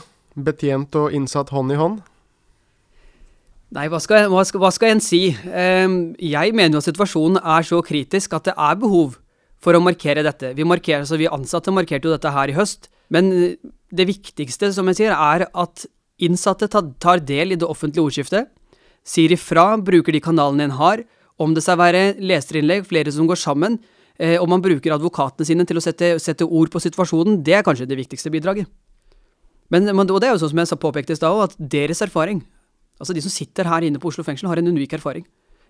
Betjent 0.44 0.92
og 1.01 1.14
innsatt 1.16 1.48
hånd 1.55 1.72
i 1.72 1.79
hånd. 1.81 2.03
Nei, 3.72 3.87
hva 3.88 3.96
skal, 4.01 4.27
hva, 4.29 4.42
skal, 4.44 4.61
hva 4.61 4.68
skal, 4.72 4.92
en 4.92 5.01
si? 5.01 5.22
Eh, 5.33 5.88
jeg 6.20 6.53
mener 6.53 6.77
jo 6.77 6.83
at 6.83 6.88
situasjonen 6.90 7.40
er 7.40 7.64
så 7.64 7.81
kritisk 7.85 8.37
at 8.37 8.51
det 8.51 8.55
er 8.55 8.77
behov 8.81 9.16
for 9.59 9.72
å 9.72 9.81
markere 9.83 10.22
dette. 10.22 10.53
Vi, 10.57 10.68
markerer, 10.68 11.03
altså 11.07 11.18
vi 11.20 11.33
ansatte 11.33 11.72
markerte 11.74 12.11
jo 12.11 12.14
dette 12.14 12.33
her 12.37 12.53
i 12.53 12.57
høst, 12.61 12.90
men 13.09 13.33
det 13.88 14.07
viktigste, 14.09 14.70
som 14.77 14.88
jeg 14.92 15.01
sier, 15.01 15.16
er 15.16 15.48
at 15.48 15.88
innsatte 16.18 16.68
tar 16.70 17.22
del 17.24 17.54
i 17.54 17.59
det 17.59 17.66
offentlige 17.68 18.04
ordskiftet, 18.04 18.50
sier 19.07 19.33
ifra, 19.33 19.70
bruker 19.81 20.14
de 20.14 20.22
kanalene 20.22 20.68
en 20.68 20.76
har, 20.78 21.04
om 21.38 21.54
det 21.54 21.62
skal 21.64 21.78
være 21.78 22.02
leserinnlegg, 22.18 22.87
flere 22.88 23.12
som 23.14 23.28
går 23.31 23.38
sammen, 23.38 23.78
eh, 24.18 24.37
og 24.40 24.48
man 24.50 24.62
bruker 24.62 24.94
advokatene 24.96 25.46
sine 25.46 25.66
til 25.66 25.78
å 25.78 25.85
sette, 25.85 26.16
sette, 26.22 26.44
ord 26.44 26.70
på 26.72 26.83
situasjonen, 26.83 27.40
det 27.46 27.54
er 27.54 27.66
kanskje 27.66 27.87
det 27.88 28.00
viktigste 28.00 28.33
bidraget. 28.35 28.66
Men, 29.70 29.88
og 29.92 30.20
det 30.20 30.28
er 30.28 30.35
jo 30.35 30.42
sånn 30.42 30.54
som 30.54 30.62
jeg 30.64 30.81
påpekte 30.81 31.14
i 31.14 31.18
stad 31.18 31.44
at 31.44 31.59
deres 31.59 32.02
erfaring, 32.02 32.42
altså 32.98 33.14
de 33.14 33.22
som 33.22 33.33
sitter 33.33 33.68
her 33.68 33.87
inne 33.87 34.00
på 34.00 34.11
Oslo 34.11 34.24
fengsel, 34.26 34.48
har 34.50 34.59
en 34.59 34.72
unik 34.72 34.98
erfaring. 34.98 35.26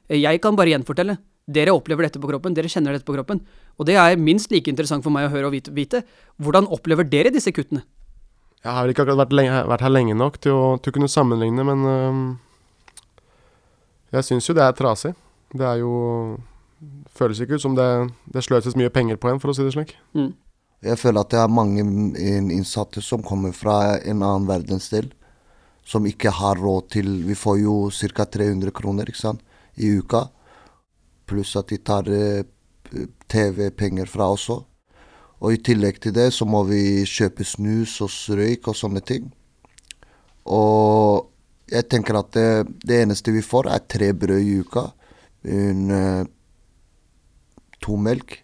Eh, 0.08 0.22
jeg 0.22 0.40
kan 0.40 0.56
bare 0.56 0.72
gjenfortelle. 0.72 1.18
Dere 1.48 1.72
opplever 1.72 2.04
dette 2.04 2.20
på 2.20 2.28
kroppen, 2.28 2.52
dere 2.56 2.68
kjenner 2.68 2.92
dette 2.92 3.08
på 3.08 3.14
kroppen. 3.16 3.40
Og 3.80 3.86
det 3.88 3.96
er 3.96 4.18
minst 4.20 4.52
like 4.52 4.68
interessant 4.68 5.04
for 5.04 5.12
meg 5.12 5.28
å 5.28 5.32
høre 5.32 5.48
og 5.48 5.72
vite. 5.72 6.02
Hvordan 6.36 6.68
opplever 6.68 7.08
dere 7.08 7.32
disse 7.32 7.52
kuttene? 7.56 7.86
Jeg 8.64 8.74
har 8.74 8.90
ikke 8.90 9.04
akkurat 9.04 9.22
vært, 9.22 9.34
lenge, 9.38 9.62
vært 9.70 9.84
her 9.86 9.92
lenge 9.94 10.14
nok 10.18 10.38
til 10.42 10.56
å, 10.56 10.66
til 10.82 10.90
å 10.90 10.96
kunne 10.96 11.10
sammenligne, 11.10 11.64
men 11.66 11.84
øh, 11.88 12.22
jeg 14.16 14.26
syns 14.26 14.48
jo 14.48 14.56
det 14.58 14.64
er 14.64 14.76
trasig. 14.76 15.14
Det 15.54 15.64
er 15.64 15.82
jo 15.84 15.92
Føles 17.18 17.40
ikke 17.42 17.56
ut 17.58 17.62
som 17.62 17.74
det, 17.74 17.84
det 18.30 18.44
sløses 18.46 18.76
mye 18.78 18.92
penger 18.94 19.16
på 19.18 19.32
en, 19.32 19.40
for 19.42 19.50
å 19.50 19.54
si 19.56 19.64
det 19.66 19.72
slik. 19.74 19.96
Mm. 20.14 20.30
Jeg 20.86 20.98
føler 21.00 21.24
at 21.24 21.32
det 21.32 21.40
er 21.42 21.50
mange 21.50 21.82
innsatte 22.54 23.02
som 23.02 23.24
kommer 23.26 23.50
fra 23.56 23.96
en 23.98 24.22
annen 24.22 24.46
verdensdel, 24.46 25.08
som 25.82 26.06
ikke 26.06 26.30
har 26.38 26.60
råd 26.60 26.90
til 26.94 27.08
Vi 27.26 27.34
får 27.34 27.56
jo 27.64 27.74
ca. 28.14 28.28
300 28.30 28.70
kroner 28.76 29.10
ikke 29.10 29.18
sant, 29.24 29.42
i 29.74 29.90
uka, 29.98 30.28
pluss 31.26 31.56
at 31.58 31.72
de 31.72 31.80
tar 31.82 32.06
øh, 32.06 32.46
TV-penger 33.26 34.06
fra 34.06 34.30
oss 34.36 34.46
òg. 34.54 34.62
Og 35.38 35.54
i 35.54 35.60
tillegg 35.62 36.00
til 36.02 36.14
det 36.16 36.30
så 36.34 36.46
må 36.48 36.64
vi 36.66 37.04
kjøpe 37.06 37.46
snus 37.46 37.98
og 38.02 38.10
røyk 38.38 38.70
og 38.70 38.76
sånne 38.78 39.02
ting. 39.06 39.28
Og 40.48 41.28
jeg 41.70 41.86
tenker 41.92 42.18
at 42.18 42.32
det, 42.34 42.48
det, 42.82 43.02
eneste 43.04 43.34
vi 43.34 43.44
får, 43.44 43.68
er 43.70 43.86
tre 43.86 44.10
brød 44.16 44.42
i 44.42 44.58
uka. 44.64 44.88
En, 45.44 45.84
uh, 45.92 46.24
to 47.84 47.98
melk. 48.00 48.40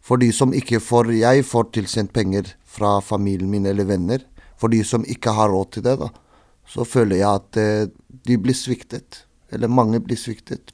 For 0.00 0.18
de 0.18 0.30
som 0.34 0.54
ikke 0.56 0.80
får 0.82 1.12
Jeg 1.20 1.44
får 1.46 1.68
tilsendt 1.76 2.12
penger 2.16 2.54
fra 2.64 2.98
familien 3.04 3.50
min 3.50 3.68
eller 3.68 3.86
venner. 3.86 4.24
For 4.58 4.72
de 4.72 4.80
som 4.84 5.04
ikke 5.04 5.34
har 5.36 5.52
råd 5.52 5.72
til 5.76 5.84
det, 5.84 5.98
da, 6.00 6.08
så 6.66 6.84
føler 6.84 7.20
jeg 7.20 7.30
at 7.30 7.60
uh, 7.60 7.92
de 8.26 8.38
blir 8.40 8.56
sviktet. 8.56 9.26
Eller 9.52 9.68
mange 9.68 10.00
blir 10.00 10.18
sviktet. 10.18 10.72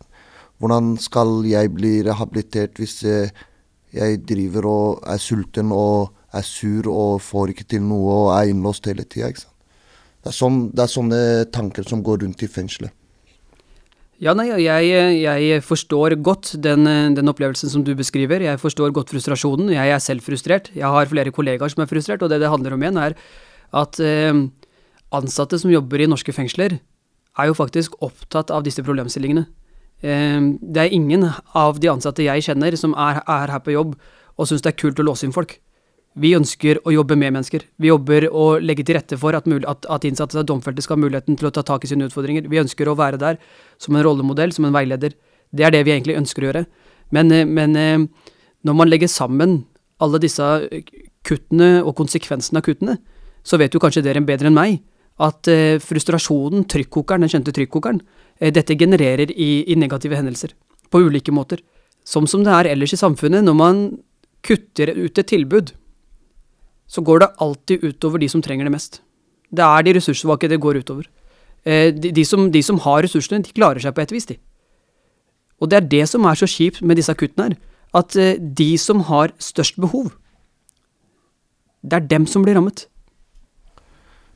Hvordan 0.62 0.94
skal 0.96 1.42
jeg 1.44 1.74
bli 1.74 1.98
rehabilitert 2.06 2.78
hvis 2.80 3.02
uh, 3.04 3.28
jeg 3.96 4.20
driver 4.28 4.68
og 4.68 5.02
er 5.08 5.20
sulten 5.22 5.72
og 5.74 6.12
er 6.36 6.44
sur 6.46 6.88
og 6.92 7.22
får 7.24 7.54
ikke 7.54 7.66
til 7.72 7.82
noe 7.86 8.20
og 8.20 8.30
er 8.36 8.52
innlåst 8.52 8.88
hele 8.90 9.06
tida. 9.08 9.32
Det, 9.32 10.34
sånn, 10.34 10.68
det 10.74 10.84
er 10.84 10.92
sånne 10.92 11.20
tanker 11.54 11.86
som 11.88 12.02
går 12.04 12.24
rundt 12.24 12.44
i 12.44 12.50
fengselet. 12.50 12.94
Ja, 14.16 14.32
nei, 14.32 14.46
jeg, 14.48 14.92
jeg 15.20 15.60
forstår 15.60 16.14
godt 16.24 16.54
den, 16.64 16.88
den 17.18 17.28
opplevelsen 17.28 17.68
som 17.68 17.82
du 17.84 17.92
beskriver. 17.98 18.40
Jeg 18.40 18.60
forstår 18.62 18.94
godt 18.96 19.12
frustrasjonen. 19.12 19.74
Jeg 19.74 19.92
er 19.92 20.00
selv 20.00 20.24
frustrert. 20.24 20.70
Jeg 20.72 20.88
har 20.88 21.10
flere 21.10 21.34
kollegaer 21.36 21.72
som 21.72 21.84
er 21.84 21.90
frustrert, 21.90 22.24
og 22.24 22.32
det 22.32 22.40
det 22.40 22.48
handler 22.48 22.76
om 22.76 22.84
igjen, 22.86 22.96
er 22.96 23.16
at 23.76 24.00
eh, 24.00 24.40
ansatte 25.12 25.60
som 25.60 25.72
jobber 25.72 26.00
i 26.00 26.08
norske 26.08 26.32
fengsler, 26.32 26.78
er 27.36 27.50
jo 27.50 27.58
faktisk 27.58 27.98
opptatt 28.00 28.50
av 28.54 28.64
disse 28.64 28.80
problemstillingene. 28.86 29.44
Eh, 30.02 30.40
det 30.60 30.82
er 30.82 30.92
ingen 30.92 31.28
av 31.54 31.80
de 31.80 31.92
ansatte 31.92 32.26
jeg 32.26 32.44
kjenner 32.48 32.76
som 32.76 32.94
er, 32.94 33.22
er 33.22 33.54
her 33.54 33.62
på 33.64 33.76
jobb 33.76 33.96
og 34.36 34.48
syns 34.48 34.64
det 34.64 34.74
er 34.74 34.80
kult 34.80 35.00
å 35.00 35.06
låse 35.06 35.26
inn 35.26 35.34
folk. 35.34 35.58
Vi 36.16 36.32
ønsker 36.32 36.78
å 36.88 36.92
jobbe 36.94 37.16
med 37.18 37.34
mennesker. 37.34 37.66
Vi 37.76 37.90
jobber 37.90 38.24
å 38.32 38.56
legge 38.56 38.86
til 38.88 38.96
rette 38.96 39.18
for 39.20 39.36
at, 39.36 39.44
at, 39.44 39.88
at 39.92 40.06
innsatte 40.08 40.38
og 40.40 40.48
domfelte 40.48 40.84
skal 40.84 40.96
ha 40.96 41.02
muligheten 41.02 41.36
til 41.36 41.50
å 41.50 41.52
ta 41.52 41.64
tak 41.66 41.84
i 41.84 41.90
sine 41.90 42.08
utfordringer. 42.08 42.48
Vi 42.48 42.60
ønsker 42.62 42.88
å 42.88 42.96
være 42.96 43.20
der 43.20 43.40
som 43.80 43.96
en 43.96 44.04
rollemodell, 44.06 44.54
som 44.56 44.64
en 44.64 44.76
veileder. 44.76 45.12
Det 45.52 45.66
er 45.66 45.74
det 45.74 45.82
vi 45.84 45.92
egentlig 45.92 46.16
ønsker 46.16 46.44
å 46.44 46.48
gjøre. 46.48 46.64
Men, 47.12 47.32
eh, 47.32 47.44
men 47.44 47.76
eh, 47.76 48.06
når 48.64 48.78
man 48.80 48.88
legger 48.88 49.12
sammen 49.12 49.58
alle 50.00 50.20
disse 50.20 50.46
kuttene 51.26 51.82
og 51.82 51.94
konsekvensene 51.98 52.62
av 52.62 52.64
kuttene, 52.64 52.96
så 53.46 53.60
vet 53.60 53.76
jo 53.76 53.82
kanskje 53.82 54.04
dere 54.04 54.24
bedre 54.24 54.48
enn 54.48 54.56
meg 54.56 54.80
at 55.22 55.48
eh, 55.52 55.76
frustrasjonen, 55.80 56.64
trykkokeren, 56.68 57.24
den 57.24 57.32
kjente 57.32 57.54
trykkokeren, 57.56 58.00
dette 58.40 58.76
genererer 58.76 59.30
i, 59.32 59.64
i 59.72 59.76
negative 59.78 60.16
hendelser. 60.18 60.52
På 60.90 61.00
ulike 61.00 61.32
måter. 61.32 61.62
Som 62.06 62.26
som 62.30 62.44
det 62.44 62.52
er 62.52 62.72
ellers 62.74 62.92
i 62.92 63.00
samfunnet, 63.00 63.44
når 63.44 63.56
man 63.56 63.82
kutter 64.46 64.92
ut 64.94 65.18
et 65.18 65.26
tilbud 65.26 65.72
så 66.86 67.02
går 67.02 67.22
det 67.22 67.34
alltid 67.42 67.84
utover 67.84 68.22
de 68.22 68.28
som 68.30 68.42
trenger 68.42 68.66
det 68.66 68.74
mest. 68.74 69.00
Det 69.50 69.64
er 69.64 69.86
de 69.86 69.94
ressurssvake 69.96 70.50
det 70.50 70.60
går 70.62 70.80
utover. 70.82 71.08
Eh, 71.66 71.92
de, 71.94 72.12
de, 72.14 72.24
som, 72.24 72.50
de, 72.50 72.62
som, 72.62 72.78
har 72.82 73.02
ressursene, 73.02 73.42
de 73.42 73.54
klarer 73.54 73.82
seg 73.82 73.94
på 73.94 74.04
et 74.04 74.14
vis, 74.14 74.28
de. 74.30 74.38
Og 75.60 75.70
det 75.70 75.80
er 75.80 75.88
det 75.96 76.04
som 76.10 76.26
er 76.28 76.38
så 76.38 76.48
kjipt 76.50 76.82
med 76.82 76.98
disse 77.00 77.14
kuttene 77.18 77.50
her, 77.50 77.56
at 77.96 78.16
eh, 78.20 78.36
de 78.38 78.76
som 78.78 79.02
har 79.10 79.34
størst 79.42 79.80
behov, 79.82 80.12
det 81.82 81.98
er 81.98 82.10
dem 82.10 82.26
som 82.30 82.46
blir 82.46 82.58
rammet. 82.58 82.86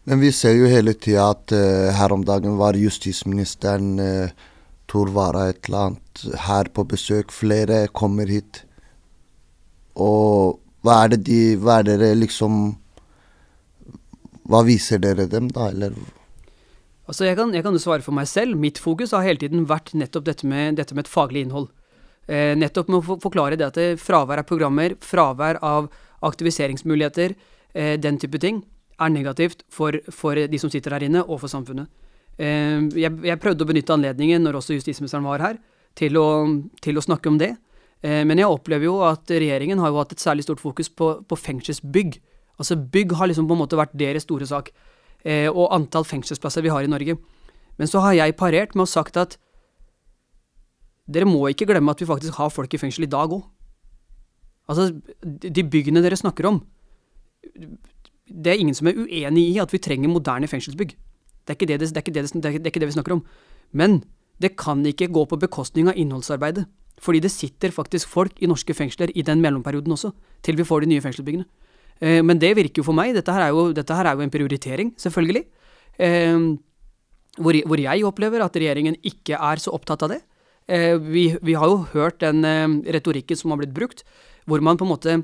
Men 0.08 0.22
vi 0.22 0.30
ser 0.32 0.56
jo 0.56 0.70
hele 0.70 0.94
tida 0.96 1.30
at 1.34 1.52
uh, 1.52 1.90
her 1.94 2.12
om 2.14 2.24
dagen 2.24 2.56
var 2.60 2.78
justisministeren 2.78 4.00
uh, 4.00 4.48
Tor 4.90 5.12
Vara 5.14 5.48
et 5.50 5.68
eller 5.68 5.90
annet 5.90 6.24
her 6.46 6.70
på 6.74 6.86
besøk. 6.88 7.34
Flere 7.34 7.84
kommer 7.94 8.30
hit. 8.30 8.64
Og 10.00 10.58
hva 10.84 11.02
er 11.04 11.12
det 11.12 11.24
de 11.28 11.40
Hva 11.60 11.80
er 11.80 11.90
dere 11.90 12.14
liksom 12.16 12.60
Hva 14.48 14.62
viser 14.64 15.02
dere 15.02 15.26
dem, 15.28 15.50
da, 15.52 15.68
eller? 15.68 15.94
Altså, 17.10 17.26
jeg 17.26 17.36
kan, 17.36 17.52
jeg 17.54 17.64
kan 17.66 17.74
jo 17.74 17.82
svare 17.82 18.04
for 18.06 18.14
meg 18.14 18.28
selv. 18.30 18.58
Mitt 18.58 18.78
fokus 18.78 19.12
har 19.14 19.26
hele 19.26 19.42
tiden 19.42 19.66
vært 19.68 19.92
nettopp 19.98 20.26
dette 20.28 20.46
med, 20.46 20.78
dette 20.78 20.94
med 20.94 21.04
et 21.04 21.10
faglig 21.10 21.42
innhold. 21.44 21.68
Eh, 22.30 22.52
nettopp 22.54 22.90
med 22.90 23.00
å 23.00 23.16
forklare 23.18 23.58
det 23.58 23.66
at 23.66 23.78
det, 23.78 23.86
fravær 23.98 24.42
av 24.42 24.46
programmer, 24.46 24.94
fravær 25.02 25.58
av 25.66 25.88
aktiviseringsmuligheter, 26.26 27.34
eh, 27.74 27.96
den 27.98 28.18
type 28.22 28.38
ting, 28.38 28.62
er 29.00 29.12
negativt 29.12 29.64
for, 29.72 29.96
for, 30.14 30.38
de 30.38 30.60
som 30.60 30.70
sitter 30.72 30.96
her 30.96 31.06
inne, 31.06 31.24
og 31.24 31.40
for 31.42 31.52
samfunnet. 31.52 31.90
Eh, 32.40 32.86
jeg, 32.98 33.12
jeg, 33.26 33.40
prøvde 33.42 33.66
å 33.66 33.70
benytte 33.70 33.96
anledningen, 33.96 34.44
når 34.44 34.60
også 34.60 34.76
justisministeren 34.76 35.26
var 35.26 35.44
her, 35.44 35.58
til 35.98 36.16
å, 36.20 36.28
til 36.84 37.00
å 37.00 37.04
snakke 37.04 37.32
om 37.32 37.40
det. 37.40 37.54
Eh, 38.04 38.22
men 38.28 38.40
jeg 38.40 38.48
opplever 38.48 38.88
jo 38.88 39.00
at 39.06 39.30
regjeringen 39.32 39.80
har 39.82 39.92
jo 39.92 40.00
hatt 40.00 40.14
et 40.14 40.22
særlig 40.22 40.46
stort 40.46 40.62
fokus 40.62 40.88
på, 40.92 41.12
på 41.26 41.38
fengselsbygg. 41.38 42.20
Altså 42.60 42.76
bygg 42.76 43.16
har 43.16 43.30
liksom 43.30 43.48
på 43.48 43.56
en 43.56 43.62
måte 43.62 43.78
vært 43.80 43.96
deres 43.98 44.26
store 44.28 44.48
sak. 44.48 44.72
Eh, 45.24 45.48
og 45.50 45.70
antall 45.76 46.06
fengselsplasser 46.08 46.64
vi 46.64 46.72
har 46.72 46.84
i 46.84 46.90
Norge. 46.90 47.18
Men 47.80 47.88
så 47.88 48.02
har 48.04 48.16
jeg 48.16 48.36
parert 48.40 48.76
med 48.76 48.86
å 48.86 48.90
sagt 48.90 49.16
at 49.20 49.38
dere 51.10 51.26
må 51.26 51.42
ikke 51.50 51.66
glemme 51.68 51.92
at 51.92 52.00
vi 52.00 52.08
faktisk 52.08 52.36
har 52.38 52.52
folk 52.52 52.72
i 52.72 52.80
fengsel 52.80 53.06
i 53.06 53.10
dag 53.10 53.32
òg. 53.32 53.42
Altså, 54.70 54.92
de 55.24 55.64
byggene 55.66 56.02
dere 56.04 56.18
snakker 56.18 56.46
om 56.46 56.60
Det 58.30 58.52
er 58.52 58.62
ingen 58.62 58.76
som 58.76 58.88
er 58.90 58.98
uenig 58.98 59.44
i 59.50 59.60
at 59.62 59.72
vi 59.74 59.82
trenger 59.82 60.12
moderne 60.12 60.48
fengselsbygg. 60.50 60.94
Det 61.44 61.54
er 61.54 61.58
ikke 61.58 62.80
det, 62.80 62.88
vi 62.88 62.94
snakker 62.94 63.16
om. 63.16 63.24
Men 63.72 64.02
det 64.40 64.56
kan 64.56 64.84
ikke 64.86 65.10
gå 65.12 65.24
på 65.26 65.38
bekostning 65.40 65.90
av 65.90 65.98
innholdsarbeidet. 65.98 66.66
Fordi 67.00 67.20
det 67.24 67.32
sitter 67.32 67.72
faktisk 67.72 68.08
folk 68.08 68.40
i 68.42 68.48
norske 68.48 68.74
fengsler 68.76 69.12
i 69.16 69.24
den 69.24 69.40
mellomperioden 69.40 69.92
også, 69.92 70.12
til 70.44 70.58
vi 70.58 70.66
får 70.68 70.84
de 70.84 70.90
nye 70.92 71.04
fengselsbyggene. 71.04 71.46
Eh, 72.00 72.20
men 72.22 72.38
det 72.38 72.52
virker 72.56 72.82
jo 72.82 72.86
for 72.86 72.96
meg 72.96 73.14
Dette 73.16 73.32
her 73.32 73.46
er 73.46 73.54
jo, 73.54 73.70
her 73.72 74.06
er 74.06 74.18
jo 74.18 74.24
en 74.26 74.32
prioritering, 74.32 74.92
selvfølgelig. 75.00 75.44
Eh, 75.98 76.36
hvor, 77.40 77.56
hvor, 77.66 77.80
jeg 77.80 78.04
opplever 78.04 78.44
at 78.44 78.56
regjeringen 78.56 78.98
ikke 79.00 79.38
er 79.38 79.62
så 79.62 79.72
opptatt 79.72 80.04
av 80.04 80.12
det. 80.12 80.20
Eh, 80.68 80.96
vi, 81.00 81.30
vi, 81.42 81.56
har 81.56 81.70
jo 81.70 81.84
hørt 81.94 82.20
den 82.20 82.44
eh, 82.44 82.68
retorikken 82.94 83.38
som 83.38 83.54
har 83.54 83.62
blitt 83.62 83.74
brukt, 83.74 84.04
hvor 84.46 84.60
man 84.60 84.76
på 84.76 84.86
en 84.86 84.92
måte 84.92 85.16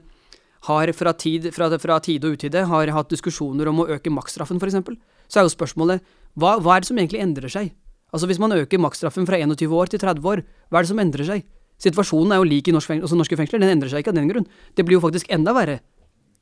har 0.66 0.92
fra 0.96 1.12
tid, 1.14 1.48
fra, 1.55 1.68
fra 1.79 1.98
tid 2.02 2.24
og 2.26 2.37
utide 2.37 2.64
har 2.70 2.92
hatt 2.94 3.11
diskusjoner 3.12 3.70
om 3.70 3.83
å 3.83 3.88
øke 3.96 4.12
maksstraffen, 4.12 4.61
f.eks. 4.61 4.96
Så 5.26 5.40
er 5.40 5.46
jo 5.46 5.52
spørsmålet 5.55 6.05
hva, 6.38 6.57
hva 6.62 6.76
er 6.76 6.85
det 6.85 6.90
som 6.90 6.98
egentlig 6.98 7.22
endrer 7.22 7.52
seg? 7.52 7.72
Altså 8.14 8.29
Hvis 8.31 8.40
man 8.40 8.55
øker 8.55 8.81
maksstraffen 8.81 9.26
fra 9.26 9.38
21 9.42 9.72
år 9.74 9.90
til 9.92 10.00
30 10.00 10.31
år, 10.31 10.42
hva 10.70 10.79
er 10.79 10.87
det 10.87 10.92
som 10.92 11.02
endrer 11.02 11.26
seg? 11.26 11.44
Situasjonen 11.83 12.33
er 12.33 12.40
jo 12.40 12.48
lik 12.48 12.70
i 12.70 12.72
norsk 12.72 12.88
fengsel, 12.88 13.05
altså 13.05 13.18
norske 13.18 13.37
fengsler, 13.37 13.61
den 13.61 13.74
endrer 13.74 13.92
seg 13.92 14.00
ikke 14.00 14.14
av 14.14 14.18
den 14.20 14.31
grunn. 14.31 14.46
Det 14.76 14.87
blir 14.87 14.96
jo 14.96 15.05
faktisk 15.05 15.29
enda 15.35 15.52
verre. 15.57 15.81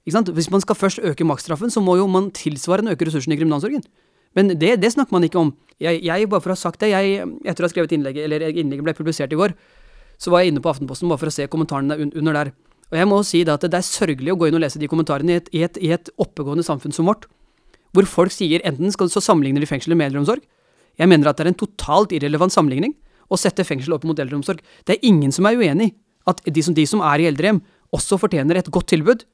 Ikke 0.04 0.18
sant? 0.18 0.30
Hvis 0.36 0.50
man 0.52 0.62
skal 0.62 0.76
først 0.78 1.00
øke 1.02 1.26
maksstraffen, 1.26 1.72
så 1.72 1.82
må 1.82 1.96
jo 1.98 2.06
man 2.10 2.28
tilsvarende 2.36 2.92
øke 2.94 3.08
ressursene 3.08 3.34
i 3.34 3.40
kriminalomsorgen. 3.40 3.82
Men 4.36 4.52
det, 4.52 4.76
det, 4.82 4.90
snakker 4.92 5.14
man 5.14 5.24
ikke 5.26 5.40
om. 5.40 5.54
Jeg, 5.80 6.02
jeg, 6.04 6.28
bare 6.30 6.42
for 6.44 6.52
å 6.52 6.56
ha 6.56 6.60
sagt 6.60 6.82
det, 6.82 6.92
jeg, 6.92 7.24
etter 7.46 7.64
å 7.64 7.66
ha 7.66 7.72
skrevet 7.72 7.94
innlegget, 7.96 8.26
eller 8.28 8.44
innlegget 8.50 8.86
ble 8.86 8.94
publisert 8.98 9.32
i 9.34 9.38
går, 9.38 9.54
så 10.20 10.30
var 10.30 10.42
jeg 10.42 10.52
inne 10.52 10.62
på 10.62 10.70
Aftenposten 10.70 11.10
bare 11.10 11.22
for 11.22 11.30
å 11.30 11.34
se 11.34 11.46
kommentarene 11.50 12.10
under 12.12 12.36
der. 12.36 12.52
Og 12.94 13.00
jeg 13.00 13.10
må 13.10 13.16
si 13.26 13.40
da 13.42 13.56
at 13.58 13.64
det 13.66 13.74
er 13.74 13.86
sørgelig 13.86 14.30
å 14.30 14.38
gå 14.38 14.46
inn 14.46 14.54
og 14.54 14.62
lese 14.62 14.78
de 14.78 14.86
kommentarene 14.90 15.34
i 15.34 15.38
et, 15.40 15.48
i 15.50 15.64
et, 15.66 15.78
i 15.82 15.90
et 15.96 16.10
oppegående 16.22 16.62
samfunn 16.62 16.94
som 16.94 17.08
vårt, 17.10 17.26
hvor 17.94 18.06
folk 18.06 18.30
sier 18.34 18.62
enten 18.66 18.94
skal, 18.94 19.10
så 19.10 19.22
sammenligner 19.22 19.62
de 19.62 19.68
fengsel 19.70 19.96
med 19.98 20.12
eldreomsorg. 20.12 20.44
Jeg 20.94 21.10
mener 21.10 21.26
at 21.26 21.38
det 21.38 21.48
er 21.48 21.50
en 21.50 21.58
totalt 21.58 22.14
irrelevant 22.14 22.54
sammenligning 22.54 22.94
å 23.26 23.38
sette 23.40 23.66
fengsel 23.66 23.96
opp 23.96 24.06
mot 24.06 24.18
eldreomsorg. 24.22 24.62
Det 24.86 24.94
er 24.94 25.08
ingen 25.10 25.34
som 25.34 25.48
er 25.50 25.58
uenig 25.58 25.90
i 25.90 25.94
at 26.30 26.40
de 26.46 26.62
som, 26.64 26.74
de 26.76 26.84
som 26.88 27.02
er 27.04 27.20
i 27.20 27.28
eldrehjem, 27.28 27.58
også 27.94 28.18
fortjener 28.22 28.58
et 28.58 28.70
godt 28.72 28.88
tilbud 28.94 29.26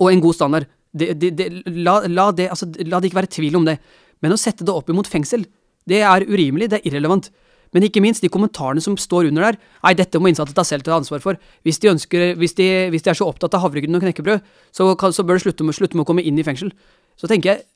og 0.00 0.08
en 0.10 0.22
god 0.24 0.36
standard. 0.38 0.66
Det, 0.96 1.12
det, 1.20 1.46
la, 1.76 2.00
la, 2.08 2.30
det, 2.34 2.48
altså, 2.52 2.68
la 2.88 3.00
det 3.00 3.10
ikke 3.10 3.20
være 3.20 3.34
tvil 3.36 3.60
om 3.60 3.68
det. 3.68 3.76
Men 4.24 4.34
å 4.34 4.40
sette 4.40 4.64
det 4.64 4.72
opp 4.72 4.88
imot 4.90 5.08
fengsel, 5.10 5.44
det 5.86 6.00
er 6.02 6.24
urimelig, 6.26 6.70
det 6.72 6.80
er 6.80 6.88
irrelevant. 6.90 7.28
Men 7.74 7.86
ikke 7.86 8.02
minst 8.04 8.22
de 8.24 8.30
kommentarene 8.32 8.82
som 8.82 8.96
står 9.00 9.30
under 9.30 9.48
der. 9.48 9.58
Nei, 9.82 9.94
dette 9.98 10.20
må 10.22 10.30
innsatte 10.30 10.54
ta 10.56 10.64
selv 10.66 10.86
ta 10.86 10.94
ansvar 10.96 11.22
for. 11.24 11.40
Hvis 11.66 11.80
de, 11.82 11.90
ønsker, 11.92 12.34
hvis 12.38 12.54
de, 12.58 12.68
hvis 12.92 13.06
de 13.06 13.12
er 13.12 13.18
så 13.18 13.26
opptatt 13.28 13.56
av 13.58 13.64
havregryn 13.64 13.98
og 13.98 14.04
knekkebrød, 14.04 14.44
så, 14.74 14.92
så 14.94 15.26
bør 15.26 15.40
de 15.40 15.46
slutte 15.46 15.66
med, 15.66 15.76
slutte 15.78 15.98
med, 15.98 16.06
å 16.06 16.08
komme 16.08 16.24
inn 16.26 16.38
i 16.38 16.46
fengsel. 16.46 16.70
Så 17.18 17.30
tenker 17.30 17.52
jeg, 17.52 17.66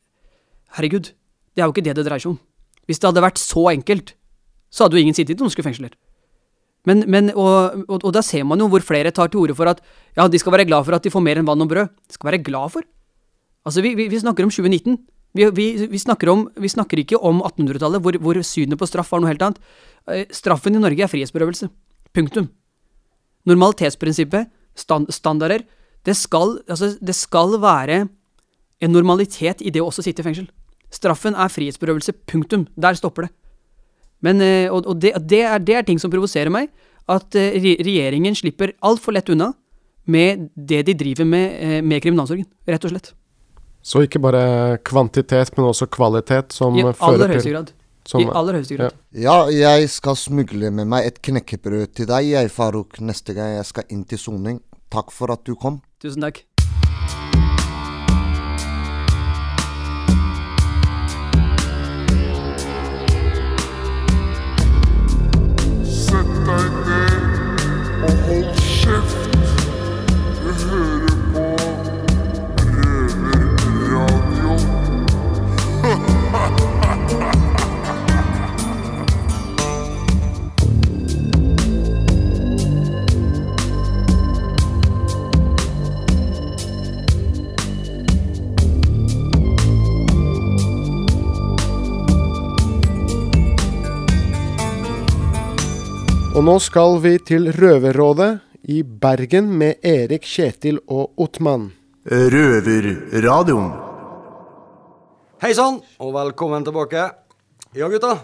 herregud, 0.79 1.11
det 1.11 1.64
er 1.64 1.66
jo 1.66 1.74
ikke 1.74 1.87
det 1.88 1.96
det 1.98 2.07
dreier 2.07 2.22
seg 2.22 2.35
om. 2.35 2.40
Hvis 2.88 3.03
det 3.03 3.11
hadde 3.11 3.24
vært 3.24 3.42
så 3.42 3.66
enkelt, 3.72 4.14
så 4.70 4.87
hadde 4.87 4.98
jo 4.98 5.05
ingen 5.05 5.16
sittet 5.18 5.37
i 5.38 5.42
norske 5.42 5.64
fengsler. 5.66 5.92
Men, 6.88 7.05
men 7.12 7.29
og, 7.35 7.85
og, 7.90 7.98
og, 7.98 8.11
da 8.16 8.22
ser 8.24 8.46
man 8.48 8.62
jo 8.62 8.70
hvor 8.72 8.85
flere 8.85 9.12
tar 9.12 9.29
til 9.29 9.42
orde 9.42 9.57
for 9.59 9.68
at 9.68 9.83
ja, 10.16 10.24
de 10.31 10.38
skal 10.40 10.55
være 10.55 10.64
glad 10.70 10.87
for 10.87 10.96
at 10.96 11.05
de 11.05 11.12
får 11.12 11.24
mer 11.24 11.40
enn 11.40 11.48
vann 11.48 11.61
og 11.61 11.68
brød. 11.68 11.90
De 12.09 12.16
skal 12.16 12.31
være 12.31 12.42
glad 12.46 12.72
for. 12.76 12.87
Altså, 13.68 13.83
vi, 13.85 13.92
vi, 13.98 14.09
vi 14.09 14.20
snakker 14.22 14.46
om 14.46 14.53
2019. 14.53 14.96
Vi, 15.33 15.47
vi, 15.87 15.99
snakker, 15.99 16.29
om, 16.29 16.49
vi 16.59 16.69
snakker 16.69 16.99
ikke 16.99 17.19
om 17.23 17.38
1800-tallet, 17.47 18.03
hvor, 18.03 18.16
hvor, 18.19 18.38
synet 18.43 18.79
på 18.79 18.88
straff 18.88 19.12
var 19.12 19.23
noe 19.23 19.31
helt 19.31 19.43
annet. 19.47 19.61
Eh, 20.11 20.25
straffen 20.35 20.75
i 20.75 20.83
Norge 20.83 21.05
er 21.07 21.11
frihetsberøvelse. 21.11 21.69
Punktum. 22.16 22.49
Normalitetsprinsippet, 23.47 24.51
stand, 24.75 25.12
standarder, 25.14 25.62
det 26.07 26.16
skal, 26.19 26.59
altså, 26.66 26.97
det 26.99 27.14
skal 27.14 27.55
være 27.62 28.01
en 28.81 28.95
normalitet 28.95 29.62
i 29.62 29.71
det 29.71 29.83
å 29.83 29.90
også 29.93 30.03
sitte 30.03 30.25
i 30.25 30.27
fengsel. 30.27 30.49
Straffen 30.90 31.38
er 31.38 31.53
frihetsberøvelse. 31.53 32.16
Punktum. 32.27 32.66
Der 32.75 32.99
stopper 32.99 33.29
det. 33.29 33.33
Men, 34.27 34.43
eh, 34.43 34.66
og, 34.66 34.83
og 34.90 34.99
det, 34.99 35.14
det, 35.31 35.45
er, 35.47 35.62
det, 35.62 35.79
er, 35.79 35.87
ting 35.87 36.03
som 36.03 36.11
provoserer 36.11 36.51
meg. 36.51 36.75
At 37.07 37.38
eh, 37.38 37.55
regjeringen 37.79 38.35
slipper 38.35 38.75
altfor 38.83 39.14
lett 39.14 39.31
unna 39.31 39.53
med 40.11 40.49
det 40.57 40.83
de 40.88 40.99
driver 40.99 41.29
med 41.29 41.85
med 41.87 42.03
kriminalsorgen. 42.03 42.49
Rett 42.66 42.85
og 42.88 42.97
slett. 42.97 43.14
Så 43.83 44.05
ikke 44.05 44.21
bare 44.23 44.79
kvantitet, 44.85 45.55
men 45.57 45.71
også 45.71 45.88
kvalitet 45.93 46.53
som 46.53 46.77
I 46.77 46.85
aller 46.85 47.35
høyeste 47.35 47.53
grad. 47.55 47.71
Som, 48.09 48.25
I 48.25 48.33
aller 48.37 48.59
høyeste 48.59 48.77
grad. 48.77 48.97
Ja. 49.12 49.37
ja, 49.49 49.71
jeg 49.79 49.90
skal 49.93 50.19
smugle 50.19 50.73
med 50.75 50.88
meg 50.90 51.09
et 51.09 51.21
knekkebrød 51.25 51.95
til 51.97 52.11
deg, 52.11 52.33
jeg, 52.33 52.53
Farouk, 52.53 53.01
neste 53.01 53.37
gang 53.37 53.57
jeg 53.57 53.69
skal 53.71 53.88
inn 53.93 54.05
til 54.09 54.21
soning. 54.21 54.61
Takk 54.90 55.14
for 55.14 55.33
at 55.33 55.45
du 55.47 55.55
kom. 55.55 55.79
Tusen 56.03 56.25
takk. 56.27 56.43
Og 96.40 96.44
nå 96.46 96.55
skal 96.64 96.94
vi 97.05 97.11
til 97.20 97.50
Røverrådet 97.53 98.31
i 98.72 98.79
Bergen 98.81 99.50
med 99.61 99.83
Erik, 99.85 100.24
Kjetil 100.24 100.79
og 100.88 101.18
Ottmann. 101.20 101.66
Røverradioen. 102.09 103.66
Hei 105.44 105.50
sann, 105.59 105.76
og 106.00 106.14
velkommen 106.14 106.64
tilbake. 106.64 107.03
Ja, 107.76 107.90
gutta. 107.92 108.14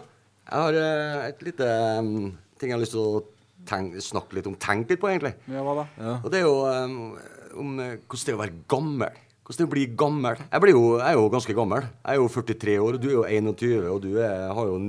Jeg 0.48 0.62
har 0.62 0.78
uh, 0.80 1.26
et 1.26 1.44
lite 1.44 1.68
um, 1.98 2.30
ting 2.56 2.72
jeg 2.72 2.78
har 2.78 2.80
lyst 2.86 2.96
til 2.96 3.02
å 3.04 3.20
tenk, 3.68 3.98
snakke 4.00 4.38
litt 4.38 4.48
om. 4.48 4.56
Tenke 4.64 4.94
litt 4.94 5.02
på, 5.02 5.10
egentlig. 5.12 5.34
Ja, 5.52 5.66
hva 5.66 5.74
da? 5.82 5.84
Og 6.22 6.32
det 6.32 6.40
er 6.40 6.48
jo 6.48 6.54
um, 6.64 6.96
om 7.66 7.74
uh, 7.82 7.98
hvordan 7.98 8.22
det 8.22 8.32
er 8.32 8.38
å 8.38 8.44
være 8.46 8.62
gammel. 8.72 9.20
Hvordan 9.42 9.60
det 9.60 9.66
er 9.66 9.68
å 9.68 9.74
bli 9.74 9.84
gammel. 10.06 10.40
Jeg, 10.46 10.64
blir 10.64 10.72
jo, 10.78 10.86
jeg 11.02 11.10
er 11.10 11.20
jo 11.20 11.28
ganske 11.36 11.58
gammel. 11.60 11.92
Jeg 12.00 12.16
er 12.16 12.24
jo 12.24 12.32
43 12.32 12.80
år, 12.86 12.96
og 12.96 13.04
du 13.04 13.10
er 13.10 13.18
jo 13.18 13.28
21, 13.28 13.76
og 13.92 14.00
du 14.08 14.10
er, 14.16 14.48
har 14.56 14.72
jo 14.72 14.80
en 14.80 14.88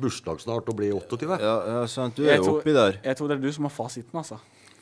bursdag 0.00 0.40
snart 0.42 0.68
og 0.70 0.76
blir 0.78 0.94
28. 0.96 1.36
Ja, 1.42 1.56
ja 1.74 1.82
sant. 1.90 2.16
Du 2.16 2.24
er 2.26 2.40
jo 2.40 2.56
oppi 2.58 2.74
der. 2.76 2.98
Jeg 3.04 3.18
tror 3.18 3.30
det 3.30 3.38
er 3.38 3.44
du 3.44 3.52
som 3.56 3.68
har 3.68 3.74
fasiten, 3.74 4.16
altså. 4.20 4.38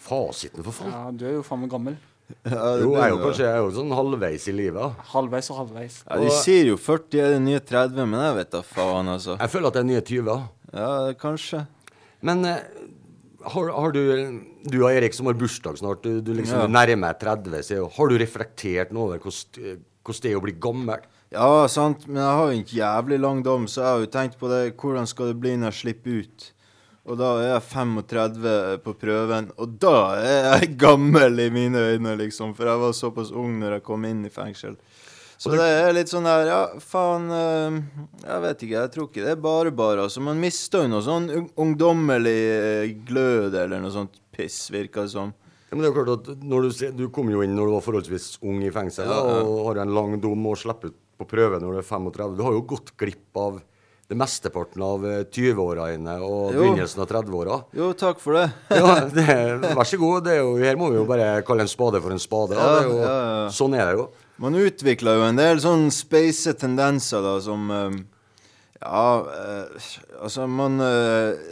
Fasiten, 0.08 0.64
for 0.64 0.72
faen? 0.76 0.94
Ja, 0.94 1.02
Du 1.12 1.26
er 1.28 1.36
jo 1.38 1.42
faen 1.46 1.64
meg 1.64 1.72
gammel. 1.74 1.98
Ja, 2.44 2.74
jo, 2.76 2.90
jeg 2.92 3.00
er 3.06 3.12
jo 3.14 3.18
kanskje 3.22 3.44
jeg 3.46 3.54
er 3.56 3.62
jo 3.64 3.70
sånn 3.72 3.92
halvveis 3.96 4.44
i 4.50 4.52
livet. 4.52 4.98
Halvveis 5.14 5.48
og 5.52 5.62
halvveis. 5.62 6.02
Ja, 6.04 6.18
De 6.20 6.32
sier 6.42 6.68
jo 6.68 6.76
40 6.76 7.22
er 7.24 7.34
det 7.36 7.40
nye 7.46 7.60
30, 7.64 8.04
men 8.04 8.20
jeg 8.20 8.36
vet 8.42 8.50
da 8.52 8.60
faen, 8.68 9.08
altså. 9.14 9.38
Jeg 9.40 9.52
føler 9.54 9.70
at 9.70 9.78
det 9.78 9.82
er 9.84 9.88
nye 9.88 10.04
20. 10.10 10.38
Ja, 10.76 10.90
kanskje. 11.22 11.62
Men 12.28 12.44
eh, 12.44 12.58
har, 13.48 13.70
har 13.72 13.94
du 13.94 14.02
Du 14.68 14.80
og 14.82 14.90
Erik 14.90 15.14
som 15.16 15.30
har 15.30 15.38
bursdag 15.40 15.78
snart, 15.80 16.02
du, 16.04 16.20
du 16.20 16.34
liksom 16.36 16.66
Ja. 16.66 16.66
nærmer 16.68 17.14
deg 17.14 17.22
30, 17.24 17.62
så 17.64 17.86
har 17.96 18.10
du 18.10 18.18
reflektert 18.20 18.92
noe 18.92 19.08
over 19.08 19.22
hvordan 19.24 19.78
hvordan 20.08 20.24
det 20.24 20.30
er 20.32 20.38
å 20.38 20.44
bli 20.44 20.54
gammel? 20.56 21.02
Ja, 21.28 21.66
sant, 21.68 22.06
men 22.08 22.22
jeg 22.22 22.36
har 22.38 22.46
jo 22.48 22.56
en 22.56 22.70
jævlig 22.72 23.18
lang 23.20 23.42
dom, 23.44 23.66
så 23.68 23.82
jeg 23.82 23.88
har 23.90 24.04
jo 24.04 24.12
tenkt 24.14 24.38
på 24.40 24.48
det. 24.48 24.62
Hvordan 24.80 25.08
skal 25.10 25.28
det 25.32 25.40
bli 25.42 25.56
når 25.60 25.74
jeg 25.74 25.80
slipper 25.82 26.22
ut? 26.22 26.46
Og 27.08 27.16
da 27.20 27.28
er 27.40 27.50
jeg 27.54 27.64
35 27.70 28.78
på 28.84 28.94
prøven, 29.00 29.50
og 29.56 29.74
da 29.80 29.92
er 30.20 30.48
jeg 30.60 30.74
gammel 30.84 31.40
i 31.44 31.50
mine 31.52 31.80
øyne, 31.94 32.14
liksom. 32.20 32.54
For 32.56 32.68
jeg 32.68 32.80
var 32.80 32.96
såpass 32.96 33.32
ung 33.32 33.58
når 33.60 33.78
jeg 33.78 33.84
kom 33.86 34.04
inn 34.08 34.24
i 34.28 34.32
fengsel. 34.32 34.76
Så 35.38 35.52
det 35.54 35.62
er 35.62 35.92
litt 35.94 36.10
sånn 36.10 36.26
der 36.26 36.48
Ja, 36.48 36.62
faen 36.82 37.28
eh, 37.30 37.76
Jeg 38.24 38.42
vet 38.42 38.62
ikke. 38.66 38.72
Jeg 38.74 38.90
tror 38.90 39.04
ikke 39.06 39.22
det 39.22 39.34
er 39.36 39.42
bare 39.44 39.70
bare. 39.70 40.08
Altså, 40.08 40.18
man 40.24 40.40
mister 40.42 40.82
jo 40.82 40.90
noe 40.90 41.04
sånn 41.06 41.28
ungdommelig 41.54 42.38
eh, 42.56 42.94
glød 43.06 43.54
eller 43.54 43.84
noe 43.84 43.92
sånt 43.94 44.18
piss, 44.34 44.64
virker 44.74 45.06
det 45.06 45.12
som. 45.14 45.30
Ja, 45.68 45.76
men 45.76 45.84
det 45.84 45.90
er 45.90 45.92
jo 45.92 45.98
klart 46.00 46.30
at 46.32 46.42
når 46.42 46.66
du, 46.66 46.82
du 46.98 47.04
kom 47.14 47.30
jo 47.30 47.44
inn 47.44 47.54
når 47.54 47.68
du 47.70 47.76
var 47.76 47.84
forholdsvis 47.86 48.26
ung 48.48 48.64
i 48.66 48.72
fengsel, 48.74 49.06
Ja, 49.06 49.20
ja. 49.36 49.44
og 49.44 49.68
har 49.68 49.84
en 49.84 49.94
lang 49.94 50.16
dom 50.24 50.48
og 50.50 50.58
slipper 50.58 50.90
ut 50.90 50.98
på 51.18 51.26
prøve 51.28 51.58
når 51.60 51.74
du 51.74 51.80
er 51.82 51.86
35. 51.88 52.36
Du 52.38 52.44
har 52.46 52.54
jo 52.56 52.62
gått 52.74 52.92
glipp 53.00 53.36
av 53.42 53.58
det 54.08 54.16
mesteparten 54.16 54.80
av 54.86 55.02
eh, 55.04 55.18
20-årene 55.28 56.14
og 56.24 56.54
Jo. 56.54 56.62
begynnelsen 56.62 57.02
av 57.04 57.08
30-åra. 57.10 57.58
Jo, 57.76 57.90
takk 57.98 58.22
for 58.22 58.38
det. 58.38 58.46
ja, 58.78 58.94
det, 59.12 59.26
vær 59.76 59.84
så 59.90 59.98
god. 60.00 60.30
Jo, 60.38 60.54
her 60.62 60.78
må 60.80 60.88
vi 60.94 60.96
jo 61.00 61.04
bare 61.08 61.42
kalle 61.44 61.66
en 61.66 61.72
spade 61.72 62.00
for 62.00 62.14
en 62.14 62.22
spade. 62.22 62.56
Ja, 62.56 62.70
er 62.78 62.88
jo, 62.88 62.94
Ja, 63.02 63.16
ja. 63.26 63.42
Sånn 63.52 63.76
er 63.76 63.90
det 63.90 63.98
jo. 63.98 64.06
Man 64.40 64.54
utvikler 64.56 65.18
jo 65.18 65.26
en 65.26 65.36
del 65.40 65.60
sånn 65.60 65.88
space 65.92 66.54
tendenser, 66.56 67.20
da, 67.26 67.34
som 67.44 67.68
eh, 67.74 67.98
Ja, 68.78 69.04
eh, 69.34 69.90
altså 70.22 70.46
man 70.48 70.78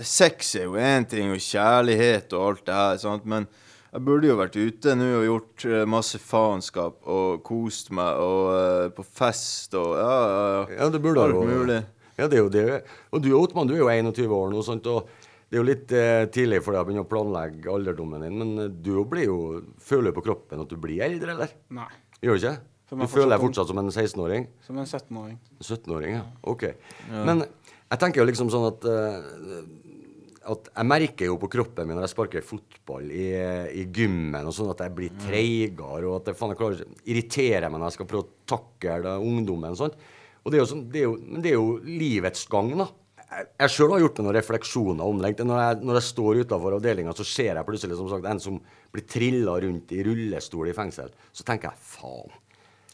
Sex 0.06 0.54
er 0.60 0.68
jo 0.70 0.76
én 0.80 1.04
ting, 1.10 1.32
og 1.34 1.42
kjærlighet 1.42 2.32
og 2.38 2.44
alt 2.52 2.64
det 2.70 2.76
her, 2.78 3.00
sant, 3.02 3.26
men 3.28 3.48
jeg 3.96 4.04
burde 4.04 4.28
jo 4.28 4.36
vært 4.36 4.56
ute 4.60 4.94
nå 4.98 5.06
og 5.22 5.26
gjort 5.26 5.66
eh, 5.70 5.84
masse 5.88 6.18
faenskap 6.20 7.06
og 7.08 7.38
kost 7.46 7.88
meg 7.96 8.18
og 8.20 8.40
uh, 8.52 8.88
på 8.92 9.04
fest 9.06 9.76
og 9.78 9.94
ja, 9.96 10.10
ja, 10.12 10.42
ja. 10.52 10.64
Ja, 10.82 10.88
det 10.92 11.00
burde 11.04 11.24
Alt 11.24 11.38
mulig. 11.48 11.78
Ja, 12.16 12.26
det 12.28 12.38
er 12.38 12.42
jo 12.42 12.52
det. 12.52 12.66
Og 13.12 13.22
du 13.24 13.30
Ottmann, 13.36 13.68
du 13.68 13.74
er 13.76 13.80
jo 13.80 13.88
21 13.92 14.32
år 14.32 14.52
nå, 14.52 14.60
sånt, 14.64 14.88
og 14.88 15.08
det 15.46 15.56
er 15.56 15.60
jo 15.60 15.66
litt 15.68 15.92
eh, 15.94 16.24
tidlig 16.32 16.62
for 16.64 16.74
deg 16.74 16.82
å 16.82 16.86
begynne 16.88 17.04
å 17.04 17.08
planlegge 17.08 17.70
alderdommen 17.70 18.24
din, 18.24 18.38
men 18.40 18.64
eh, 18.64 18.72
du 18.72 18.96
blir 19.08 19.28
jo, 19.28 19.36
føler 19.84 20.14
på 20.16 20.24
kroppen 20.26 20.64
at 20.64 20.72
du 20.72 20.80
blir 20.80 21.04
eldre, 21.06 21.36
eller? 21.36 21.52
Nei. 21.76 21.86
Gjør 22.24 22.36
du 22.36 22.40
ikke? 22.40 22.56
Du 22.86 23.04
føler 23.10 23.34
deg 23.34 23.42
fortsatt 23.42 23.68
fortsatt 23.68 23.70
som 23.70 23.80
en 23.82 23.92
16-åring? 23.92 24.48
Som 24.66 24.80
en 24.80 24.88
17-åring. 24.88 25.38
17-åring, 25.60 26.16
ja. 26.18 26.24
Ok. 26.50 26.66
Ja. 26.66 27.22
Men 27.28 27.44
jeg 27.44 28.00
tenker 28.02 28.22
jo 28.22 28.26
liksom 28.28 28.50
sånn 28.50 28.66
at 28.72 28.88
eh, 28.90 29.30
at 30.52 30.68
jeg 30.70 30.88
merker 30.88 31.30
jo 31.30 31.38
på 31.42 31.50
kroppen 31.52 31.88
min 31.88 31.98
når 31.98 32.06
jeg 32.06 32.12
sparker 32.14 32.44
fotball 32.46 33.08
i, 33.10 33.26
i 33.80 33.86
gymmen 33.94 34.46
og 34.46 34.54
sånn 34.54 34.70
at 34.72 34.84
jeg 34.84 34.94
blir 34.96 35.16
treigere, 35.24 36.04
og 36.06 36.20
at 36.20 36.30
det 36.30 36.36
faen 36.38 36.54
jeg 36.54 36.60
klarer 36.60 36.84
irriterer 37.06 37.66
meg 37.70 37.80
når 37.80 37.90
jeg 37.90 37.98
skal 37.98 38.08
prøve 38.12 38.26
å 38.26 38.36
takle 38.54 39.16
ungdommen 39.26 39.74
og 39.74 39.80
sånt. 39.80 39.98
Og 40.46 40.54
det 40.54 40.60
er 40.60 40.70
sånn, 40.70 40.86
det 40.92 41.02
er 41.02 41.08
jo, 41.08 41.16
men 41.18 41.42
det 41.42 41.50
er 41.50 41.58
jo 41.58 41.76
livets 41.82 42.46
gang, 42.50 42.70
da. 42.78 42.86
Jeg, 43.26 43.48
jeg 43.58 43.72
sjøl 43.74 43.92
har 43.96 44.02
gjort 44.04 44.20
meg 44.20 44.28
noen 44.28 44.36
refleksjoner 44.36 45.10
om 45.10 45.22
det. 45.24 45.32
Når 45.42 45.62
jeg, 45.64 45.78
når 45.88 45.98
jeg 45.98 46.06
står 46.06 46.42
utafor 46.44 46.76
avdelinga, 46.76 47.14
så 47.18 47.26
ser 47.26 47.50
jeg 47.58 47.66
plutselig 47.66 47.98
som 47.98 48.10
sagt, 48.12 48.28
en 48.30 48.42
som 48.42 48.60
blir 48.94 49.06
trilla 49.10 49.56
rundt 49.64 49.94
i 49.96 50.04
rullestol 50.06 50.70
i 50.70 50.76
fengsel. 50.76 51.10
Så 51.34 51.46
tenker 51.48 51.72
jeg 51.72 51.88
faen. 51.96 52.36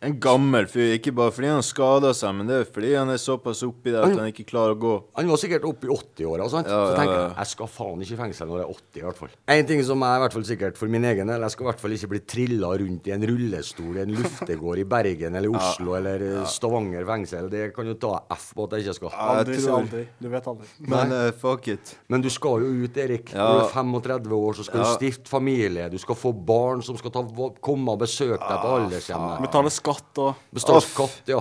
En 0.02 0.16
gammel 0.18 0.66
fyr, 0.66 0.96
ikke 0.96 1.12
bare 1.14 1.30
fordi 1.30 1.50
han 1.52 1.62
skada 1.62 2.10
seg, 2.16 2.32
men 2.34 2.48
det 2.48 2.56
er 2.58 2.64
fordi 2.66 2.88
han 2.96 3.10
er 3.12 3.20
såpass 3.22 3.60
oppi 3.62 3.92
der 3.94 4.02
at 4.02 4.16
han 4.18 4.26
ikke 4.32 4.44
klarer 4.48 4.74
å 4.74 4.78
gå. 4.82 4.94
Han 5.14 5.28
var 5.30 5.38
sikkert 5.38 5.66
oppi 5.68 5.86
i 5.86 5.94
80-åra. 5.94 6.48
sant? 6.50 6.66
Ja, 6.66 6.80
så 6.90 6.96
tenker 6.98 7.14
jeg 7.14 7.22
ja. 7.22 7.28
jeg 7.38 7.50
skal 7.52 7.70
faen 7.70 8.02
ikke 8.02 8.16
i 8.16 8.18
fengsel 8.18 8.50
når 8.50 8.58
jeg 8.58 8.66
er 8.66 8.72
80, 8.80 8.98
i 8.98 9.04
hvert 9.06 9.20
fall. 9.20 9.36
En 9.54 9.68
ting 9.68 9.82
som 9.86 10.02
er 10.08 10.16
i 10.16 10.22
hvert 10.24 10.34
fall 10.36 10.46
sikkert 10.48 10.80
for 10.80 10.90
min 10.90 11.06
egen 11.06 11.30
del, 11.30 11.46
jeg 11.46 11.54
skal 11.54 11.66
i 11.66 11.68
hvert 11.70 11.84
fall 11.84 11.94
ikke 11.94 12.10
bli 12.14 12.20
trilla 12.34 12.72
rundt 12.82 13.06
i 13.06 13.14
en 13.14 13.26
rullestol 13.30 14.00
i 14.00 14.02
en 14.02 14.14
luftegård 14.18 14.82
i 14.82 14.86
Bergen 14.96 15.38
eller 15.38 15.52
Ja, 15.52 15.60
Oslo 15.62 15.94
eller 15.98 16.22
eh, 16.26 16.34
ja. 16.40 16.42
Stavanger 16.50 17.06
fengsel. 17.06 17.46
Det 17.52 17.68
kan 17.76 17.86
jo 17.86 17.94
ta 18.00 18.12
F 18.34 18.48
på 18.56 18.66
at 18.66 18.74
jeg 18.78 18.86
ikke 18.88 18.96
skal. 18.98 19.14
Aldri 19.36 19.60
si 19.60 19.70
aldri. 19.70 20.02
Du 20.18 20.28
vet 20.32 20.46
aldri. 20.50 20.68
Men 20.90 21.12
uh, 21.14 21.28
fuck 21.38 21.68
it. 21.76 21.94
Men 22.10 22.24
du 22.24 22.30
skal 22.32 22.64
jo 22.64 22.72
ut, 22.86 22.98
Erik. 23.04 23.30
Ja. 23.36 23.46
Når 23.46 23.60
du 23.60 23.64
er 23.68 23.72
35 23.76 24.36
år, 24.38 24.58
så 24.58 24.66
skal 24.66 24.82
Ja. 24.82 24.88
du 24.88 24.96
stifte 24.98 25.30
familie. 25.30 25.86
Du 25.92 25.98
skal 26.02 26.18
få 26.18 26.32
barn 26.34 26.82
som 26.82 26.98
skal 26.98 27.14
ta, 27.14 27.22
komme 27.62 27.94
og 27.94 28.02
besøke 28.02 28.40
deg 28.42 28.64
på 28.64 28.74
aldershjemmet. 28.80 29.44
Skatt 29.92 30.18
og 30.24 30.34
Betale 30.56 30.80
skatt, 30.86 31.20
ja. 31.28 31.40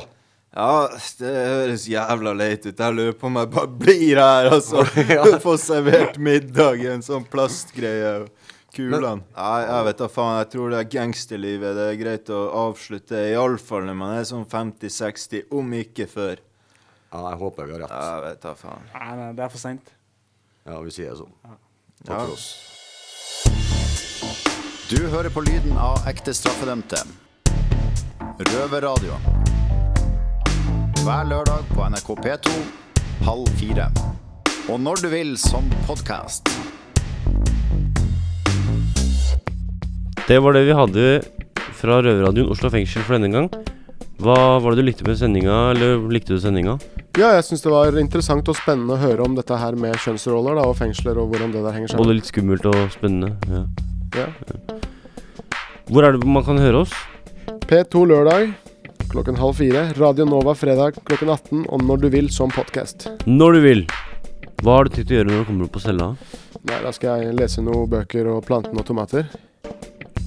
Ja, 0.51 0.87
det 1.21 1.31
høres 1.31 1.85
jævla 1.87 2.33
leit 2.35 2.65
ut. 2.67 2.75
Jeg 2.83 2.93
lurer 2.97 3.13
på 3.15 3.29
om 3.29 3.37
jeg 3.39 3.49
bare 3.53 3.69
blir 3.71 4.19
her, 4.19 4.49
altså. 4.51 4.83
Få 5.45 5.53
servert 5.57 6.17
middag 6.19 6.81
i 6.83 6.89
en 6.91 7.01
sånn 7.05 7.23
plastgreie. 7.31 8.25
Kulene. 8.75 9.21
Nei, 9.35 9.61
jeg 9.67 9.85
vet 9.87 9.99
da 10.03 10.07
faen. 10.11 10.37
Jeg 10.41 10.49
tror 10.51 10.71
det 10.71 10.77
er 10.81 10.89
gangsterlivet. 10.91 11.75
Det 11.75 11.85
er 11.93 11.97
greit 11.99 12.29
å 12.35 12.41
avslutte, 12.67 13.15
iallfall 13.31 13.87
når 13.87 13.97
man 13.99 14.13
er 14.17 14.27
sånn 14.27 14.43
50-60, 14.47 15.47
om 15.55 15.71
ikke 15.79 16.07
før. 16.11 16.39
Ja, 17.11 17.23
jeg 17.33 17.39
håper 17.45 17.67
vi 17.67 17.75
har 17.77 17.83
rett. 17.85 17.95
Jeg 17.95 18.21
vet 18.27 18.43
da 18.49 18.53
faen. 18.59 18.85
Nei, 18.95 19.09
nei, 19.19 19.31
det 19.39 19.43
er 19.47 19.51
for 19.55 19.59
seint. 19.63 19.91
Ja, 20.67 20.77
vi 20.83 20.91
sier 20.95 21.11
det 21.15 21.19
sånn. 21.23 21.33
Takk 22.03 22.11
Ja. 22.11 22.21
for 22.25 22.35
oss. 22.35 22.47
Du 24.91 24.99
hører 25.07 25.31
på 25.31 25.43
lyden 25.47 25.75
av 25.79 26.03
ekte 26.11 26.33
straffedømte. 26.35 26.99
Røverradioen. 28.41 29.25
Hver 31.03 31.27
lørdag 31.29 31.67
på 31.75 31.85
NRK 31.93 32.07
P2 32.23 32.53
halv 33.27 33.49
fire. 33.59 33.85
Og 34.71 34.79
når 34.81 35.03
du 35.03 35.07
vil 35.11 35.35
som 35.37 35.67
podkast. 35.85 36.49
Det 40.25 40.39
var 40.41 40.57
det 40.57 40.63
vi 40.65 40.73
hadde 40.73 41.05
fra 41.77 41.99
Røverradioen 42.01 42.49
Oslo 42.49 42.71
fengsel 42.73 43.05
for 43.05 43.19
denne 43.19 43.29
gang. 43.35 43.51
Hva 44.21 44.57
var 44.63 44.73
det 44.73 44.81
du 44.81 44.87
likte 44.89 45.05
med 45.05 45.21
sendinga, 45.21 45.59
eller 45.75 46.01
likte 46.09 46.33
du 46.33 46.41
sendinga? 46.41 46.79
Ja, 47.19 47.35
jeg 47.35 47.45
syns 47.45 47.61
det 47.61 47.73
var 47.73 47.93
interessant 48.01 48.49
og 48.49 48.57
spennende 48.57 48.97
å 48.97 49.01
høre 49.01 49.25
om 49.25 49.37
dette 49.37 49.57
her 49.57 49.77
med 49.77 50.01
kjønnsroller 50.01 50.57
da, 50.57 50.65
og 50.65 50.79
fengsler, 50.81 51.21
og 51.21 51.29
hvordan 51.29 51.53
det 51.53 51.61
der 51.61 51.77
henger 51.77 51.93
sammen. 51.93 52.07
Både 52.07 52.17
litt 52.17 52.33
skummelt 52.33 52.65
og 52.73 52.81
spennende. 52.95 53.35
Ja. 53.51 53.63
Ja. 54.17 54.27
Hvor 55.91 56.07
er 56.07 56.15
det 56.15 56.25
man 56.25 56.45
kan 56.47 56.61
høre 56.61 56.85
oss? 56.87 56.93
P2 57.71 58.01
lørdag 58.03 58.49
klokken 59.13 59.37
halv 59.39 59.55
fire. 59.55 59.85
Radio 59.95 60.25
Nova 60.27 60.51
fredag 60.59 60.97
klokken 61.07 61.29
18, 61.31 61.61
og 61.71 61.83
når 61.87 62.01
du 62.01 62.07
vil 62.11 62.25
som 62.27 62.51
podkast. 62.51 63.05
Når 63.23 63.55
du 63.55 63.59
vil. 63.63 63.83
Hva 64.59 64.73
har 64.75 64.89
du 64.89 64.97
tenkt 64.97 65.13
å 65.13 65.15
gjøre 65.15 65.29
når 65.29 65.39
du 65.39 65.47
kommer 65.47 65.69
opp 65.69 65.71
på 65.77 65.83
cella? 65.85 66.09
Nei, 66.67 66.79
da 66.83 66.91
skal 66.91 67.21
jeg 67.23 67.37
lese 67.39 67.63
noen 67.63 67.87
bøker 67.93 68.27
og 68.27 68.41
plante 68.43 68.73
noen 68.75 68.87
tomater. 68.89 69.29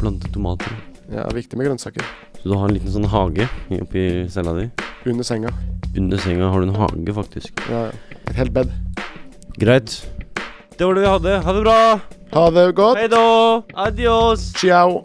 Plante 0.00 0.30
tomater. 0.32 0.72
Ja, 1.12 1.26
viktig 1.36 1.60
med 1.60 1.68
grønnsaker. 1.68 2.08
Så 2.38 2.48
du 2.48 2.56
har 2.56 2.64
en 2.64 2.78
liten 2.78 2.94
sånn 2.96 3.10
hage 3.12 3.50
oppi 3.76 4.06
cella 4.32 4.56
di? 4.56 4.64
Under 5.12 5.28
senga. 5.28 5.52
Under 5.92 6.24
senga 6.24 6.48
har 6.48 6.64
du 6.64 6.70
en 6.70 6.80
hage, 6.80 7.18
faktisk. 7.20 7.60
Ja, 7.68 7.90
ja. 7.90 8.16
Et 8.24 8.40
helt 8.40 8.56
bed. 8.56 8.72
Greit. 9.60 9.98
Det 10.78 10.88
var 10.88 10.96
det 10.96 11.04
vi 11.04 11.12
hadde. 11.12 11.36
Ha 11.44 11.58
det 11.58 11.68
bra! 11.68 11.78
Ha 12.38 12.48
det 12.56 12.66
godt. 12.80 13.04
Hei 13.04 13.12
da! 13.12 13.28
Adios! 13.84 14.48
Ciao. 14.56 15.04